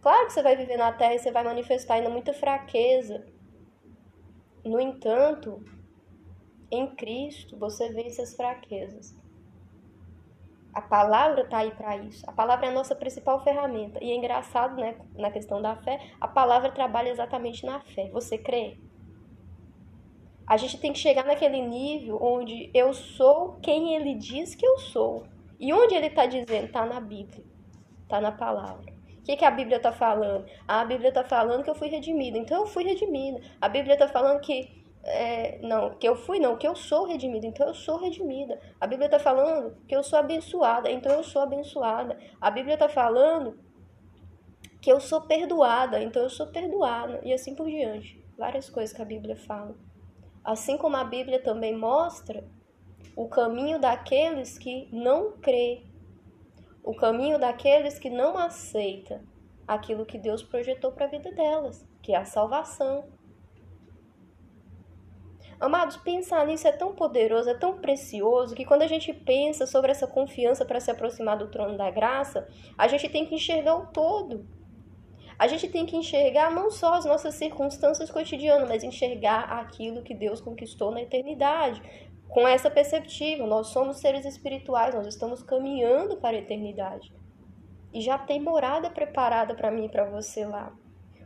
Claro 0.00 0.26
que 0.26 0.32
você 0.32 0.42
vai 0.42 0.56
viver 0.56 0.76
na 0.76 0.92
terra 0.92 1.14
e 1.14 1.18
você 1.18 1.30
vai 1.30 1.44
manifestar 1.44 1.94
ainda 1.94 2.10
muita 2.10 2.32
fraqueza. 2.32 3.26
No 4.64 4.80
entanto, 4.80 5.62
Em 6.70 6.86
Cristo 6.94 7.56
você 7.56 7.90
vence 7.90 8.20
as 8.20 8.34
fraquezas. 8.34 9.16
A 10.72 10.82
palavra 10.82 11.42
está 11.42 11.58
aí 11.58 11.70
para 11.70 11.96
isso. 11.96 12.28
A 12.28 12.32
palavra 12.32 12.66
é 12.66 12.68
a 12.68 12.72
nossa 12.72 12.94
principal 12.94 13.42
ferramenta. 13.42 14.02
E 14.04 14.10
é 14.10 14.14
engraçado, 14.14 14.76
né, 14.76 14.96
na 15.14 15.30
questão 15.30 15.60
da 15.62 15.74
fé, 15.76 15.98
a 16.20 16.28
palavra 16.28 16.70
trabalha 16.70 17.08
exatamente 17.08 17.64
na 17.64 17.80
fé. 17.80 18.10
Você 18.10 18.38
crê? 18.38 18.78
A 20.48 20.56
gente 20.56 20.78
tem 20.78 20.92
que 20.92 20.98
chegar 20.98 21.26
naquele 21.26 21.60
nível 21.60 22.18
onde 22.22 22.70
eu 22.72 22.94
sou 22.94 23.58
quem 23.60 23.94
ele 23.94 24.14
diz 24.14 24.54
que 24.54 24.66
eu 24.66 24.78
sou. 24.78 25.26
E 25.60 25.72
onde 25.74 25.94
ele 25.94 26.06
está 26.06 26.24
dizendo? 26.24 26.64
Está 26.64 26.86
na 26.86 27.00
Bíblia. 27.00 27.44
Está 28.04 28.18
na 28.20 28.32
palavra. 28.32 28.90
O 29.18 29.22
que, 29.22 29.36
que 29.36 29.44
a 29.44 29.50
Bíblia 29.50 29.76
está 29.76 29.92
falando? 29.92 30.46
a 30.66 30.82
Bíblia 30.86 31.10
está 31.10 31.22
falando 31.22 31.62
que 31.62 31.68
eu 31.68 31.74
fui 31.74 31.88
redimida. 31.88 32.38
Então 32.38 32.60
eu 32.62 32.66
fui 32.66 32.82
redimida. 32.82 33.42
A 33.60 33.68
Bíblia 33.68 33.92
está 33.92 34.08
falando 34.08 34.40
que 34.40 34.78
é, 35.04 35.58
não, 35.62 35.90
que 35.94 36.08
eu 36.08 36.16
fui, 36.16 36.38
não, 36.38 36.56
que 36.56 36.66
eu 36.66 36.74
sou 36.74 37.06
redimida, 37.06 37.46
então 37.46 37.66
eu 37.66 37.74
sou 37.74 37.98
redimida. 37.98 38.58
A 38.80 38.86
Bíblia 38.86 39.06
está 39.06 39.18
falando 39.18 39.76
que 39.86 39.94
eu 39.94 40.02
sou 40.02 40.18
abençoada, 40.18 40.90
então 40.90 41.12
eu 41.12 41.22
sou 41.22 41.42
abençoada. 41.42 42.18
A 42.40 42.50
Bíblia 42.50 42.74
está 42.74 42.88
falando 42.88 43.58
que 44.80 44.90
eu 44.90 45.00
sou 45.00 45.22
perdoada, 45.22 46.02
então 46.02 46.22
eu 46.22 46.30
sou 46.30 46.46
perdoada, 46.46 47.20
e 47.22 47.32
assim 47.32 47.54
por 47.54 47.66
diante. 47.66 48.22
Várias 48.36 48.70
coisas 48.70 48.94
que 48.94 49.02
a 49.02 49.04
Bíblia 49.04 49.36
fala. 49.36 49.74
Assim 50.48 50.78
como 50.78 50.96
a 50.96 51.04
Bíblia 51.04 51.42
também 51.42 51.76
mostra 51.76 52.42
o 53.14 53.28
caminho 53.28 53.78
daqueles 53.78 54.56
que 54.56 54.88
não 54.90 55.32
crê, 55.32 55.82
o 56.82 56.94
caminho 56.94 57.38
daqueles 57.38 57.98
que 57.98 58.08
não 58.08 58.38
aceita 58.38 59.22
aquilo 59.66 60.06
que 60.06 60.16
Deus 60.16 60.42
projetou 60.42 60.90
para 60.90 61.04
a 61.04 61.10
vida 61.10 61.30
delas, 61.32 61.86
que 62.00 62.14
é 62.14 62.16
a 62.16 62.24
salvação. 62.24 63.04
Amados, 65.60 65.98
pensar 65.98 66.46
nisso 66.46 66.66
é 66.66 66.72
tão 66.72 66.94
poderoso, 66.94 67.50
é 67.50 67.54
tão 67.54 67.76
precioso, 67.76 68.54
que 68.54 68.64
quando 68.64 68.80
a 68.80 68.88
gente 68.88 69.12
pensa 69.12 69.66
sobre 69.66 69.90
essa 69.90 70.06
confiança 70.06 70.64
para 70.64 70.80
se 70.80 70.90
aproximar 70.90 71.36
do 71.36 71.50
trono 71.50 71.76
da 71.76 71.90
graça, 71.90 72.48
a 72.78 72.88
gente 72.88 73.06
tem 73.10 73.26
que 73.26 73.34
enxergar 73.34 73.76
o 73.76 73.88
todo. 73.88 74.48
A 75.38 75.46
gente 75.46 75.68
tem 75.68 75.86
que 75.86 75.96
enxergar 75.96 76.50
não 76.50 76.68
só 76.68 76.94
as 76.94 77.04
nossas 77.04 77.34
circunstâncias 77.36 78.10
cotidianas, 78.10 78.68
mas 78.68 78.82
enxergar 78.82 79.44
aquilo 79.60 80.02
que 80.02 80.12
Deus 80.12 80.40
conquistou 80.40 80.90
na 80.90 81.02
eternidade. 81.02 81.80
Com 82.28 82.46
essa 82.46 82.68
perspectiva, 82.68 83.46
nós 83.46 83.68
somos 83.68 83.98
seres 83.98 84.26
espirituais, 84.26 84.94
nós 84.94 85.06
estamos 85.06 85.42
caminhando 85.42 86.16
para 86.16 86.36
a 86.36 86.40
eternidade. 86.40 87.14
E 87.94 88.00
já 88.00 88.18
tem 88.18 88.40
morada 88.40 88.90
preparada 88.90 89.54
para 89.54 89.70
mim 89.70 89.84
e 89.86 89.88
para 89.88 90.10
você 90.10 90.44
lá. 90.44 90.72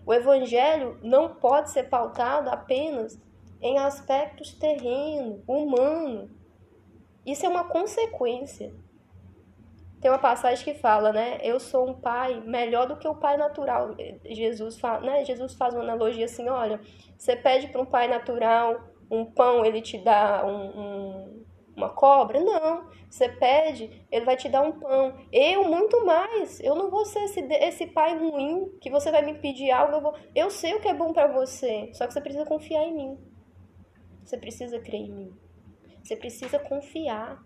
O 0.04 0.12
evangelho 0.12 0.98
não 1.02 1.36
pode 1.36 1.70
ser 1.70 1.84
pautado 1.84 2.50
apenas 2.50 3.18
em 3.62 3.78
aspectos 3.78 4.52
terreno, 4.52 5.42
humano. 5.46 6.30
Isso 7.24 7.46
é 7.46 7.48
uma 7.48 7.64
consequência. 7.64 8.74
Tem 10.02 10.10
uma 10.10 10.18
passagem 10.18 10.64
que 10.64 10.74
fala, 10.74 11.12
né? 11.12 11.38
Eu 11.42 11.60
sou 11.60 11.88
um 11.88 11.94
pai 11.94 12.40
melhor 12.40 12.88
do 12.88 12.96
que 12.96 13.06
o 13.06 13.14
pai 13.14 13.36
natural. 13.36 13.94
Jesus 14.24 14.78
fala, 14.78 15.00
né? 15.00 15.24
Jesus 15.24 15.54
faz 15.54 15.72
uma 15.72 15.84
analogia 15.84 16.24
assim, 16.24 16.48
olha, 16.48 16.80
você 17.16 17.36
pede 17.36 17.68
para 17.68 17.80
um 17.80 17.86
pai 17.86 18.08
natural 18.08 18.92
um 19.08 19.24
pão, 19.24 19.64
ele 19.64 19.80
te 19.80 19.98
dá 19.98 20.44
um, 20.44 20.80
um, 20.80 21.44
uma 21.76 21.90
cobra? 21.90 22.40
Não. 22.40 22.90
Você 23.08 23.28
pede, 23.28 24.06
ele 24.10 24.24
vai 24.24 24.36
te 24.36 24.48
dar 24.48 24.62
um 24.62 24.72
pão. 24.72 25.14
Eu, 25.30 25.64
muito 25.68 26.04
mais. 26.04 26.58
Eu 26.60 26.74
não 26.74 26.90
vou 26.90 27.04
ser 27.04 27.24
esse, 27.24 27.40
esse 27.40 27.86
pai 27.86 28.18
ruim 28.18 28.76
que 28.80 28.90
você 28.90 29.10
vai 29.10 29.22
me 29.22 29.34
pedir 29.34 29.70
algo. 29.70 29.94
Eu, 29.94 30.00
vou, 30.00 30.14
eu 30.34 30.50
sei 30.50 30.74
o 30.74 30.80
que 30.80 30.88
é 30.88 30.94
bom 30.94 31.12
para 31.12 31.28
você, 31.28 31.90
só 31.92 32.08
que 32.08 32.12
você 32.12 32.20
precisa 32.20 32.44
confiar 32.44 32.82
em 32.84 32.94
mim. 32.94 33.18
Você 34.24 34.36
precisa 34.36 34.80
crer 34.80 35.02
em 35.02 35.12
mim. 35.12 35.32
Você 36.02 36.16
precisa 36.16 36.58
confiar. 36.58 37.40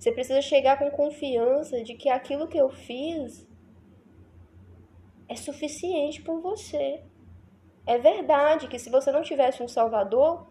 Você 0.00 0.10
precisa 0.10 0.40
chegar 0.40 0.78
com 0.78 0.90
confiança 0.90 1.84
de 1.84 1.92
que 1.92 2.08
aquilo 2.08 2.48
que 2.48 2.56
eu 2.56 2.70
fiz 2.70 3.46
é 5.28 5.36
suficiente 5.36 6.22
por 6.22 6.40
você. 6.40 7.02
É 7.86 7.98
verdade 7.98 8.66
que 8.66 8.78
se 8.78 8.88
você 8.88 9.12
não 9.12 9.20
tivesse 9.20 9.62
um 9.62 9.68
Salvador, 9.68 10.50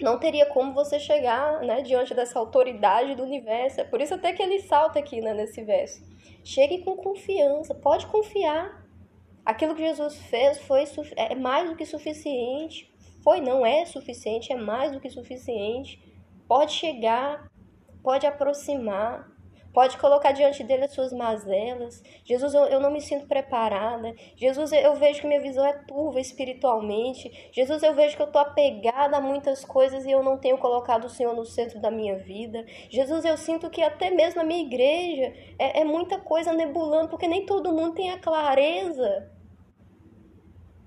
não 0.00 0.20
teria 0.20 0.46
como 0.46 0.72
você 0.72 1.00
chegar 1.00 1.60
né, 1.62 1.82
diante 1.82 2.14
dessa 2.14 2.38
autoridade 2.38 3.16
do 3.16 3.24
universo. 3.24 3.80
É 3.80 3.84
por 3.84 4.00
isso 4.00 4.14
até 4.14 4.32
que 4.32 4.40
ele 4.40 4.60
salta 4.60 5.00
aqui 5.00 5.20
né, 5.20 5.34
nesse 5.34 5.64
verso. 5.64 6.00
Chegue 6.44 6.84
com 6.84 6.96
confiança, 6.96 7.74
pode 7.74 8.06
confiar. 8.06 8.86
Aquilo 9.44 9.74
que 9.74 9.84
Jesus 9.84 10.16
fez 10.26 10.58
foi 10.58 10.84
é 11.16 11.34
mais 11.34 11.68
do 11.68 11.74
que 11.74 11.84
suficiente. 11.84 12.88
Foi, 13.24 13.40
não 13.40 13.66
é 13.66 13.84
suficiente, 13.84 14.52
é 14.52 14.56
mais 14.56 14.92
do 14.92 15.00
que 15.00 15.10
suficiente. 15.10 16.00
Pode 16.46 16.70
chegar, 16.70 17.49
pode 18.02 18.26
aproximar, 18.26 19.30
pode 19.72 19.96
colocar 19.98 20.32
diante 20.32 20.64
dele 20.64 20.84
as 20.84 20.92
suas 20.92 21.12
mazelas. 21.12 22.02
Jesus, 22.24 22.54
eu, 22.54 22.64
eu 22.66 22.80
não 22.80 22.90
me 22.90 23.00
sinto 23.00 23.26
preparada. 23.26 24.14
Jesus, 24.36 24.72
eu, 24.72 24.80
eu 24.80 24.94
vejo 24.96 25.20
que 25.20 25.26
minha 25.26 25.40
visão 25.40 25.64
é 25.64 25.72
turva 25.72 26.20
espiritualmente. 26.20 27.50
Jesus, 27.52 27.82
eu 27.82 27.94
vejo 27.94 28.16
que 28.16 28.22
eu 28.22 28.26
estou 28.26 28.40
apegada 28.40 29.16
a 29.16 29.20
muitas 29.20 29.64
coisas 29.64 30.04
e 30.04 30.10
eu 30.10 30.22
não 30.22 30.38
tenho 30.38 30.58
colocado 30.58 31.04
o 31.04 31.10
Senhor 31.10 31.34
no 31.34 31.44
centro 31.44 31.80
da 31.80 31.90
minha 31.90 32.16
vida. 32.18 32.64
Jesus, 32.88 33.24
eu 33.24 33.36
sinto 33.36 33.70
que 33.70 33.82
até 33.82 34.10
mesmo 34.10 34.40
na 34.40 34.44
minha 34.44 34.64
igreja 34.64 35.34
é, 35.58 35.80
é 35.80 35.84
muita 35.84 36.18
coisa 36.18 36.52
nebulando, 36.52 37.08
porque 37.08 37.28
nem 37.28 37.46
todo 37.46 37.72
mundo 37.72 37.94
tem 37.94 38.10
a 38.10 38.18
clareza. 38.18 39.30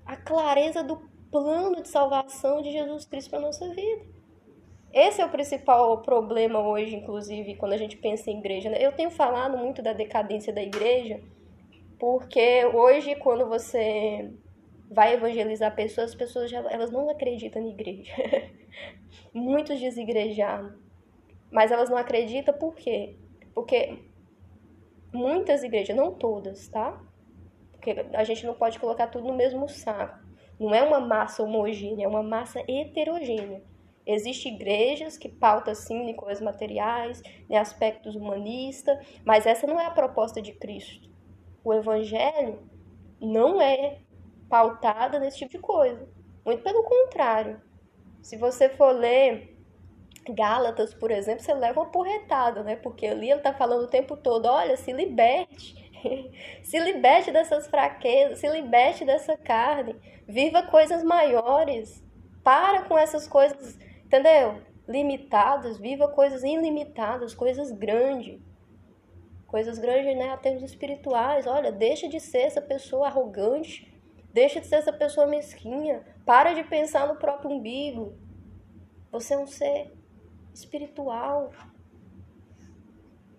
A 0.04 0.16
clareza 0.16 0.82
do 0.82 0.96
plano 1.30 1.82
de 1.82 1.88
salvação 1.88 2.60
de 2.60 2.70
Jesus 2.70 3.06
Cristo 3.06 3.30
para 3.30 3.40
nossa 3.40 3.68
vida. 3.70 4.13
Esse 4.94 5.20
é 5.20 5.26
o 5.26 5.28
principal 5.28 6.00
problema 6.02 6.60
hoje, 6.60 6.94
inclusive, 6.94 7.56
quando 7.56 7.72
a 7.72 7.76
gente 7.76 7.96
pensa 7.96 8.30
em 8.30 8.38
igreja. 8.38 8.70
Né? 8.70 8.78
Eu 8.80 8.92
tenho 8.92 9.10
falado 9.10 9.58
muito 9.58 9.82
da 9.82 9.92
decadência 9.92 10.52
da 10.52 10.62
igreja, 10.62 11.20
porque 11.98 12.64
hoje, 12.66 13.16
quando 13.16 13.44
você 13.44 14.30
vai 14.88 15.14
evangelizar 15.14 15.74
pessoas, 15.74 16.10
as 16.10 16.14
pessoas 16.14 16.48
já, 16.48 16.60
elas 16.70 16.92
não 16.92 17.10
acreditam 17.10 17.60
na 17.60 17.70
igreja. 17.70 18.12
Muitos 19.34 19.80
desigrejados. 19.80 20.72
Mas 21.50 21.72
elas 21.72 21.90
não 21.90 21.96
acreditam 21.96 22.54
por 22.54 22.76
quê? 22.76 23.16
Porque 23.52 23.98
muitas 25.12 25.64
igrejas, 25.64 25.96
não 25.96 26.14
todas, 26.14 26.68
tá? 26.68 27.00
Porque 27.72 27.96
a 28.12 28.22
gente 28.22 28.46
não 28.46 28.54
pode 28.54 28.78
colocar 28.78 29.08
tudo 29.08 29.26
no 29.26 29.34
mesmo 29.34 29.68
saco. 29.68 30.20
Não 30.58 30.72
é 30.72 30.84
uma 30.84 31.00
massa 31.00 31.42
homogênea, 31.42 32.04
é 32.04 32.08
uma 32.08 32.22
massa 32.22 32.60
heterogênea. 32.68 33.73
Existem 34.06 34.54
igrejas 34.54 35.16
que 35.16 35.28
pautam 35.28 35.74
sim 35.74 36.08
em 36.10 36.14
coisas 36.14 36.42
materiais, 36.42 37.22
em 37.48 37.56
aspectos 37.56 38.14
humanistas, 38.14 38.98
mas 39.24 39.46
essa 39.46 39.66
não 39.66 39.80
é 39.80 39.86
a 39.86 39.90
proposta 39.90 40.42
de 40.42 40.52
Cristo. 40.52 41.10
O 41.64 41.72
evangelho 41.72 42.62
não 43.20 43.60
é 43.60 43.98
pautada 44.48 45.18
nesse 45.18 45.38
tipo 45.38 45.52
de 45.52 45.58
coisa. 45.58 46.06
Muito 46.44 46.62
pelo 46.62 46.82
contrário. 46.82 47.60
Se 48.20 48.36
você 48.36 48.68
for 48.68 48.92
ler 48.92 49.54
Gálatas, 50.28 50.94
por 50.94 51.10
exemplo, 51.10 51.42
você 51.42 51.54
leva 51.54 51.80
uma 51.80 51.90
porretada, 51.90 52.62
né? 52.62 52.76
Porque 52.76 53.06
ali 53.06 53.30
ele 53.30 53.40
está 53.40 53.52
falando 53.52 53.84
o 53.84 53.90
tempo 53.90 54.16
todo: 54.16 54.46
olha, 54.46 54.76
se 54.76 54.92
liberte 54.92 55.84
se 56.62 56.78
liberte 56.78 57.30
dessas 57.30 57.66
fraquezas, 57.66 58.38
se 58.38 58.48
liberte 58.48 59.04
dessa 59.04 59.36
carne, 59.36 59.96
viva 60.26 60.62
coisas 60.62 61.02
maiores. 61.02 62.02
Para 62.42 62.82
com 62.82 62.98
essas 62.98 63.26
coisas, 63.26 63.78
entendeu? 64.04 64.62
Limitadas, 64.86 65.78
viva 65.78 66.08
coisas 66.08 66.42
ilimitadas, 66.42 67.34
coisas 67.34 67.70
grandes. 67.72 68.40
Coisas 69.46 69.78
grandes, 69.78 70.16
né, 70.16 70.30
a 70.30 70.36
termos 70.36 70.62
espirituais. 70.62 71.46
Olha, 71.46 71.70
deixa 71.70 72.08
de 72.08 72.20
ser 72.20 72.42
essa 72.42 72.60
pessoa 72.60 73.06
arrogante, 73.06 73.92
deixa 74.32 74.60
de 74.60 74.66
ser 74.66 74.76
essa 74.76 74.92
pessoa 74.92 75.26
mesquinha, 75.26 76.04
para 76.26 76.52
de 76.52 76.64
pensar 76.64 77.06
no 77.06 77.16
próprio 77.16 77.50
umbigo. 77.50 78.18
Você 79.12 79.34
é 79.34 79.38
um 79.38 79.46
ser 79.46 79.92
espiritual. 80.52 81.50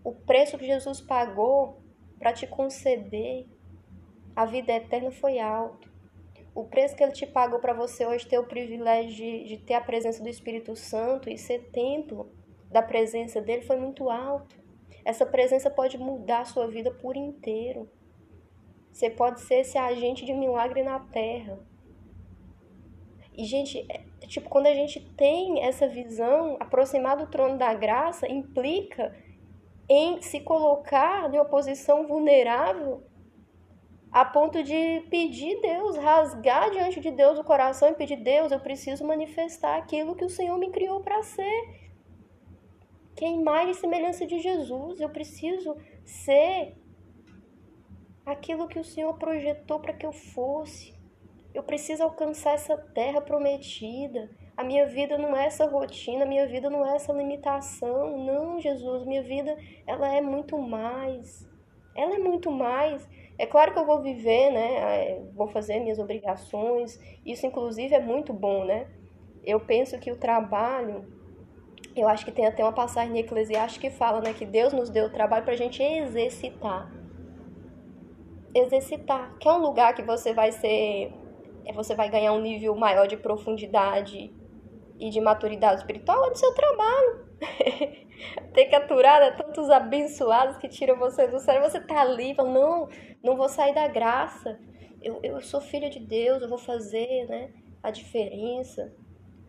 O 0.03 0.13
preço 0.13 0.57
que 0.57 0.65
Jesus 0.65 1.01
pagou 1.01 1.81
para 2.17 2.31
te 2.31 2.47
conceder 2.47 3.47
a 4.35 4.45
vida 4.45 4.73
eterna 4.73 5.11
foi 5.11 5.39
alto. 5.39 5.94
O 6.55 6.63
preço 6.63 6.95
que 6.95 7.03
ele 7.03 7.11
te 7.11 7.27
pagou 7.27 7.59
para 7.59 7.73
você 7.73 8.05
hoje 8.05 8.25
ter 8.25 8.39
o 8.39 8.47
privilégio 8.47 9.13
de, 9.13 9.43
de 9.43 9.57
ter 9.57 9.73
a 9.73 9.81
presença 9.81 10.23
do 10.23 10.29
Espírito 10.29 10.73
Santo 10.73 11.29
e 11.29 11.37
ser 11.37 11.69
templo 11.69 12.31
da 12.71 12.81
presença 12.81 13.41
dele 13.41 13.61
foi 13.61 13.75
muito 13.75 14.09
alto. 14.09 14.55
Essa 15.03 15.25
presença 15.25 15.69
pode 15.69 15.97
mudar 15.97 16.39
a 16.39 16.45
sua 16.45 16.65
vida 16.65 16.89
por 16.89 17.17
inteiro. 17.17 17.91
Você 18.89 19.09
pode 19.09 19.41
ser 19.41 19.55
esse 19.55 19.77
agente 19.77 20.25
de 20.25 20.33
milagre 20.33 20.81
na 20.81 20.97
terra. 20.97 21.59
E, 23.33 23.43
gente, 23.43 23.85
é, 23.91 24.05
tipo, 24.25 24.49
quando 24.49 24.67
a 24.67 24.73
gente 24.73 25.01
tem 25.17 25.61
essa 25.61 25.89
visão, 25.89 26.55
aproximar 26.61 27.17
do 27.17 27.27
trono 27.27 27.57
da 27.57 27.73
graça 27.73 28.31
implica 28.31 29.13
em 29.89 30.21
se 30.21 30.39
colocar 30.39 31.31
em 31.33 31.37
uma 31.37 31.43
posição 31.43 32.07
vulnerável 32.07 33.03
a 34.11 34.23
ponto 34.23 34.63
de 34.63 35.05
pedir 35.09 35.59
Deus, 35.61 35.97
rasgar 35.97 36.71
diante 36.71 36.99
de 37.01 37.11
Deus 37.11 37.37
o 37.37 37.43
coração 37.43 37.89
e 37.89 37.93
pedir 37.95 38.17
Deus, 38.17 38.51
eu 38.51 38.59
preciso 38.59 39.05
manifestar 39.05 39.77
aquilo 39.77 40.15
que 40.15 40.23
o 40.23 40.29
Senhor 40.29 40.57
me 40.57 40.71
criou 40.71 41.01
para 41.01 41.21
ser. 41.23 41.81
que 43.15 43.23
é 43.23 43.29
imagem 43.29 43.71
e 43.71 43.75
semelhança 43.75 44.25
de 44.25 44.39
Jesus. 44.39 44.99
Eu 44.99 45.09
preciso 45.09 45.75
ser 46.03 46.75
aquilo 48.25 48.67
que 48.67 48.79
o 48.79 48.83
Senhor 48.83 49.13
projetou 49.17 49.79
para 49.79 49.93
que 49.93 50.05
eu 50.05 50.11
fosse. 50.11 50.93
Eu 51.53 51.63
preciso 51.63 52.03
alcançar 52.03 52.53
essa 52.55 52.77
terra 52.77 53.21
prometida. 53.21 54.29
A 54.57 54.63
minha 54.63 54.85
vida 54.85 55.17
não 55.17 55.35
é 55.35 55.45
essa 55.45 55.65
rotina, 55.65 56.25
a 56.25 56.27
minha 56.27 56.47
vida 56.47 56.69
não 56.69 56.85
é 56.85 56.95
essa 56.95 57.13
limitação. 57.13 58.17
Não, 58.17 58.59
Jesus, 58.59 59.05
minha 59.05 59.23
vida, 59.23 59.57
ela 59.87 60.13
é 60.13 60.21
muito 60.21 60.57
mais. 60.57 61.49
Ela 61.95 62.15
é 62.15 62.19
muito 62.19 62.51
mais. 62.51 63.07
É 63.37 63.45
claro 63.45 63.73
que 63.73 63.79
eu 63.79 63.85
vou 63.85 64.01
viver, 64.01 64.51
né? 64.51 65.21
Vou 65.33 65.47
fazer 65.47 65.79
minhas 65.79 65.99
obrigações. 65.99 66.99
Isso, 67.25 67.45
inclusive, 67.45 67.93
é 67.93 67.99
muito 67.99 68.33
bom, 68.33 68.63
né? 68.63 68.87
Eu 69.43 69.59
penso 69.59 69.99
que 69.99 70.11
o 70.11 70.15
trabalho, 70.15 71.05
eu 71.95 72.07
acho 72.07 72.23
que 72.25 72.31
tem 72.31 72.45
até 72.47 72.63
uma 72.63 72.73
passagem 72.73 73.15
em 73.15 73.19
Eclesiastes 73.19 73.77
que 73.77 73.89
fala, 73.89 74.21
né? 74.21 74.33
Que 74.33 74.45
Deus 74.45 74.71
nos 74.71 74.89
deu 74.89 75.05
o 75.05 75.09
trabalho 75.09 75.43
para 75.43 75.53
a 75.53 75.57
gente 75.57 75.83
exercitar. 75.83 76.91
Exercitar, 78.53 79.35
que 79.37 79.47
é 79.47 79.51
um 79.51 79.61
lugar 79.61 79.93
que 79.93 80.01
você 80.01 80.33
vai 80.33 80.53
ser, 80.53 81.11
você 81.73 81.93
vai 81.93 82.09
ganhar 82.09 82.31
um 82.31 82.39
nível 82.39 82.73
maior 82.73 83.05
de 83.05 83.17
profundidade 83.17 84.33
e 84.99 85.09
de 85.09 85.19
maturidade 85.19 85.81
espiritual 85.81 86.27
é 86.27 86.29
do 86.31 86.37
seu 86.37 86.53
trabalho. 86.53 87.25
Ter 88.53 88.65
que 88.65 88.75
aturar 88.75 89.19
né, 89.19 89.31
tantos 89.31 89.69
abençoados 89.69 90.57
que 90.57 90.69
tiram 90.69 90.97
você 90.97 91.27
do 91.27 91.39
céu. 91.39 91.61
Você 91.61 91.79
tá 91.79 92.01
ali, 92.01 92.33
fala, 92.33 92.49
não, 92.49 92.87
não 93.23 93.35
vou 93.35 93.49
sair 93.49 93.73
da 93.73 93.87
graça. 93.87 94.57
Eu, 95.01 95.19
eu 95.21 95.41
sou 95.41 95.59
filha 95.59 95.89
de 95.89 95.99
Deus, 95.99 96.41
eu 96.41 96.49
vou 96.49 96.57
fazer 96.57 97.25
né, 97.27 97.51
a 97.83 97.91
diferença. 97.91 98.93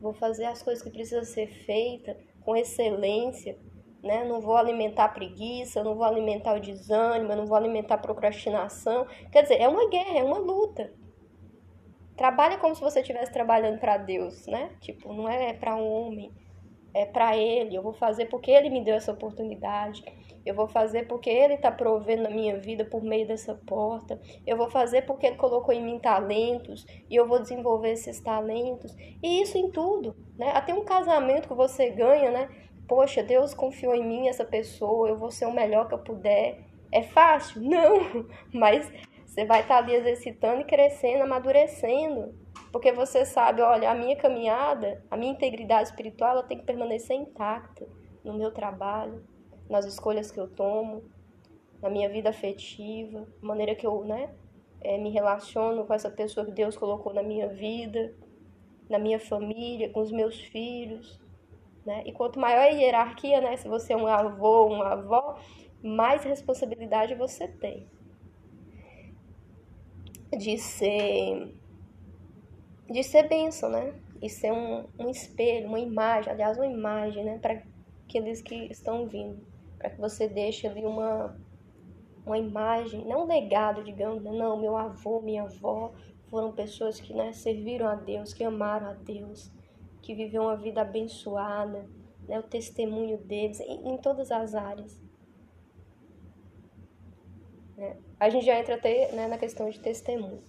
Vou 0.00 0.12
fazer 0.12 0.44
as 0.44 0.62
coisas 0.62 0.82
que 0.82 0.90
precisam 0.90 1.24
ser 1.24 1.46
feitas 1.64 2.16
com 2.44 2.56
excelência. 2.56 3.58
Né? 4.02 4.24
Não 4.24 4.40
vou 4.40 4.56
alimentar 4.56 5.06
a 5.06 5.08
preguiça, 5.08 5.82
não 5.82 5.94
vou 5.94 6.04
alimentar 6.04 6.54
o 6.54 6.60
desânimo, 6.60 7.34
não 7.34 7.46
vou 7.46 7.56
alimentar 7.56 7.98
procrastinação. 7.98 9.06
Quer 9.32 9.42
dizer, 9.42 9.60
é 9.60 9.68
uma 9.68 9.88
guerra, 9.88 10.18
é 10.18 10.24
uma 10.24 10.38
luta. 10.38 10.92
Trabalha 12.16 12.56
como 12.58 12.74
se 12.74 12.80
você 12.80 13.00
estivesse 13.00 13.32
trabalhando 13.32 13.78
para 13.78 13.98
Deus, 13.98 14.46
né? 14.46 14.70
Tipo, 14.80 15.12
não 15.12 15.28
é 15.28 15.52
para 15.52 15.76
um 15.76 15.86
homem, 15.86 16.32
é 16.94 17.04
para 17.04 17.36
Ele. 17.36 17.76
Eu 17.76 17.82
vou 17.82 17.92
fazer 17.92 18.26
porque 18.26 18.50
Ele 18.50 18.70
me 18.70 18.82
deu 18.82 18.94
essa 18.94 19.12
oportunidade. 19.12 20.02
Eu 20.44 20.54
vou 20.54 20.66
fazer 20.66 21.06
porque 21.06 21.28
Ele 21.28 21.54
está 21.54 21.70
provendo 21.70 22.22
na 22.22 22.30
minha 22.30 22.56
vida 22.56 22.84
por 22.84 23.02
meio 23.02 23.26
dessa 23.26 23.54
porta. 23.54 24.18
Eu 24.46 24.56
vou 24.56 24.70
fazer 24.70 25.02
porque 25.02 25.26
Ele 25.26 25.36
colocou 25.36 25.74
em 25.74 25.82
mim 25.82 25.98
talentos 25.98 26.86
e 27.10 27.14
eu 27.14 27.28
vou 27.28 27.38
desenvolver 27.38 27.90
esses 27.90 28.18
talentos. 28.20 28.96
E 29.22 29.42
isso 29.42 29.58
em 29.58 29.70
tudo, 29.70 30.16
né? 30.38 30.52
Até 30.54 30.72
um 30.72 30.84
casamento 30.84 31.48
que 31.48 31.54
você 31.54 31.90
ganha, 31.90 32.30
né? 32.30 32.48
Poxa, 32.88 33.22
Deus 33.22 33.52
confiou 33.52 33.94
em 33.94 34.06
mim, 34.06 34.28
essa 34.28 34.44
pessoa, 34.44 35.08
eu 35.08 35.18
vou 35.18 35.30
ser 35.30 35.44
o 35.46 35.52
melhor 35.52 35.88
que 35.88 35.94
eu 35.94 35.98
puder. 35.98 36.60
É 36.90 37.02
fácil? 37.02 37.60
Não, 37.60 38.24
mas 38.54 38.90
você 39.36 39.44
vai 39.44 39.60
estar 39.60 39.76
ali 39.76 39.94
exercitando 39.94 40.62
e 40.62 40.64
crescendo, 40.64 41.24
amadurecendo. 41.24 42.34
Porque 42.72 42.90
você 42.90 43.26
sabe, 43.26 43.60
olha, 43.60 43.90
a 43.90 43.94
minha 43.94 44.16
caminhada, 44.16 45.04
a 45.10 45.16
minha 45.16 45.30
integridade 45.30 45.90
espiritual, 45.90 46.30
ela 46.30 46.42
tem 46.42 46.56
que 46.56 46.64
permanecer 46.64 47.14
intacta 47.14 47.86
no 48.24 48.32
meu 48.32 48.50
trabalho, 48.50 49.22
nas 49.68 49.84
escolhas 49.84 50.30
que 50.30 50.40
eu 50.40 50.48
tomo, 50.48 51.04
na 51.82 51.90
minha 51.90 52.08
vida 52.08 52.30
afetiva, 52.30 53.28
maneira 53.42 53.74
que 53.74 53.86
eu, 53.86 54.02
né, 54.04 54.34
é, 54.80 54.96
me 54.96 55.10
relaciono 55.10 55.84
com 55.84 55.92
essa 55.92 56.08
pessoa 56.08 56.46
que 56.46 56.52
Deus 56.52 56.74
colocou 56.74 57.12
na 57.12 57.22
minha 57.22 57.46
vida, 57.46 58.14
na 58.88 58.98
minha 58.98 59.20
família, 59.20 59.90
com 59.90 60.00
os 60.00 60.10
meus 60.10 60.40
filhos, 60.40 61.20
né? 61.84 62.02
E 62.06 62.12
quanto 62.12 62.40
maior 62.40 62.62
a 62.62 62.68
hierarquia, 62.68 63.42
né, 63.42 63.54
se 63.58 63.68
você 63.68 63.92
é 63.92 63.96
um 63.96 64.06
avô, 64.06 64.66
uma 64.66 64.92
avó, 64.92 65.38
mais 65.82 66.24
responsabilidade 66.24 67.14
você 67.14 67.46
tem 67.46 67.86
de 70.30 70.58
ser 70.58 71.54
de 72.90 73.02
ser 73.02 73.28
bênção, 73.28 73.68
né? 73.68 73.94
E 74.22 74.30
ser 74.30 74.52
um, 74.52 74.86
um 74.98 75.10
espelho, 75.10 75.68
uma 75.68 75.78
imagem, 75.78 76.32
aliás, 76.32 76.56
uma 76.56 76.66
imagem, 76.66 77.24
né? 77.24 77.38
Para 77.38 77.62
aqueles 78.04 78.40
que 78.40 78.54
estão 78.70 79.06
vindo. 79.06 79.44
Para 79.78 79.90
que 79.90 80.00
você 80.00 80.28
deixe 80.28 80.66
ali 80.66 80.86
uma, 80.86 81.36
uma 82.24 82.38
imagem, 82.38 83.04
não 83.04 83.24
um 83.24 83.26
legado, 83.26 83.84
digamos, 83.84 84.22
né? 84.22 84.30
não, 84.32 84.58
meu 84.58 84.76
avô, 84.76 85.20
minha 85.20 85.42
avó 85.42 85.92
foram 86.28 86.52
pessoas 86.52 87.00
que 87.00 87.12
né, 87.12 87.32
serviram 87.32 87.86
a 87.86 87.94
Deus, 87.94 88.32
que 88.32 88.42
amaram 88.42 88.88
a 88.88 88.94
Deus, 88.94 89.52
que 90.00 90.14
viveram 90.14 90.46
uma 90.46 90.56
vida 90.56 90.80
abençoada, 90.80 91.88
né? 92.26 92.38
o 92.38 92.42
testemunho 92.42 93.18
deles 93.18 93.60
em, 93.60 93.94
em 93.94 93.96
todas 93.98 94.32
as 94.32 94.54
áreas. 94.54 95.00
Né? 97.76 97.96
A 98.18 98.28
gente 98.30 98.46
já 98.46 98.58
entra 98.58 98.76
até 98.76 99.12
né, 99.12 99.26
na 99.28 99.36
questão 99.36 99.68
de 99.68 99.78
testemunho. 99.78 100.42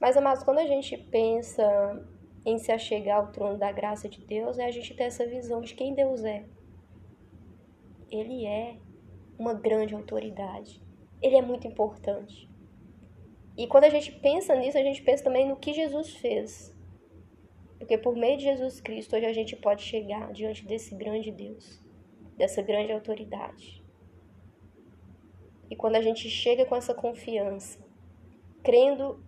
Mas, 0.00 0.16
amados, 0.16 0.42
quando 0.42 0.58
a 0.58 0.66
gente 0.66 0.96
pensa 0.96 2.06
em 2.44 2.58
se 2.58 2.72
achegar 2.72 3.18
ao 3.18 3.30
trono 3.30 3.58
da 3.58 3.70
graça 3.70 4.08
de 4.08 4.20
Deus, 4.20 4.58
é 4.58 4.64
a 4.64 4.70
gente 4.70 4.94
ter 4.94 5.04
essa 5.04 5.26
visão 5.26 5.60
de 5.60 5.74
quem 5.74 5.94
Deus 5.94 6.24
é. 6.24 6.46
Ele 8.10 8.46
é 8.46 8.76
uma 9.38 9.52
grande 9.52 9.94
autoridade. 9.94 10.82
Ele 11.20 11.36
é 11.36 11.42
muito 11.42 11.66
importante. 11.66 12.48
E 13.56 13.66
quando 13.66 13.84
a 13.84 13.90
gente 13.90 14.10
pensa 14.12 14.54
nisso, 14.54 14.78
a 14.78 14.82
gente 14.82 15.02
pensa 15.02 15.24
também 15.24 15.46
no 15.46 15.56
que 15.56 15.74
Jesus 15.74 16.14
fez. 16.14 16.74
Porque 17.78 17.98
por 17.98 18.16
meio 18.16 18.38
de 18.38 18.44
Jesus 18.44 18.80
Cristo, 18.80 19.16
hoje 19.16 19.26
a 19.26 19.32
gente 19.32 19.54
pode 19.56 19.82
chegar 19.82 20.32
diante 20.32 20.66
desse 20.66 20.94
grande 20.94 21.30
Deus, 21.30 21.82
dessa 22.36 22.62
grande 22.62 22.92
autoridade. 22.92 23.79
E 25.70 25.76
quando 25.76 25.96
a 25.96 26.02
gente 26.02 26.28
chega 26.28 26.66
com 26.66 26.74
essa 26.74 26.92
confiança, 26.92 27.78
crendo 28.62 29.22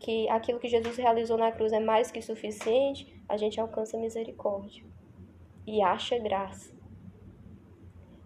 que 0.00 0.28
aquilo 0.28 0.58
que 0.58 0.66
Jesus 0.66 0.96
realizou 0.96 1.36
na 1.36 1.52
cruz 1.52 1.72
é 1.72 1.78
mais 1.78 2.10
que 2.10 2.22
suficiente, 2.22 3.22
a 3.28 3.36
gente 3.36 3.60
alcança 3.60 3.98
misericórdia 3.98 4.84
e 5.66 5.82
acha 5.82 6.18
graça. 6.18 6.74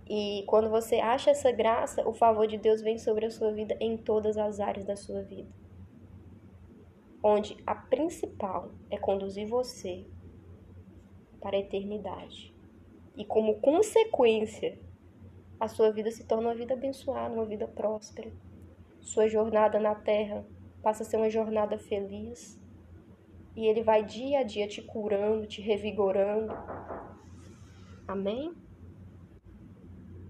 E 0.09 0.45
quando 0.47 0.71
você 0.71 0.97
acha 0.97 1.31
essa 1.31 1.51
graça, 1.51 2.09
o 2.09 2.15
favor 2.15 2.47
de 2.47 2.57
Deus 2.57 2.81
vem 2.81 2.97
sobre 2.97 3.27
a 3.27 3.31
sua 3.31 3.53
vida 3.53 3.77
em 3.81 3.97
todas 3.97 4.39
as 4.39 4.61
áreas 4.61 4.87
da 4.87 4.95
sua 4.95 5.23
vida. 5.23 5.51
Onde 7.23 7.57
a 7.67 7.75
principal 7.75 8.71
é 8.89 8.97
conduzir 8.97 9.49
você 9.49 10.07
para 11.41 11.57
a 11.57 11.61
eternidade. 11.61 12.55
E 13.17 13.25
como 13.25 13.61
consequência 13.61 14.79
a 15.59 15.69
sua 15.69 15.91
vida 15.91 16.11
se 16.11 16.25
torna 16.25 16.49
uma 16.49 16.55
vida 16.55 16.75
abençoada, 16.75 17.35
uma 17.35 17.47
vida 17.47 17.67
próspera. 17.67 18.31
Sua 19.01 19.29
jornada 19.29 19.79
na 19.81 19.95
terra 19.95 20.45
passa 20.83 21.03
a 21.03 21.07
ser 21.07 21.17
uma 21.17 21.31
jornada 21.31 21.79
feliz. 21.79 22.61
E 23.55 23.67
ele 23.67 23.83
vai 23.83 24.05
dia 24.05 24.41
a 24.41 24.43
dia 24.43 24.69
te 24.69 24.83
curando, 24.83 25.47
te 25.47 25.63
revigorando. 25.63 26.53
Amém? 28.07 28.55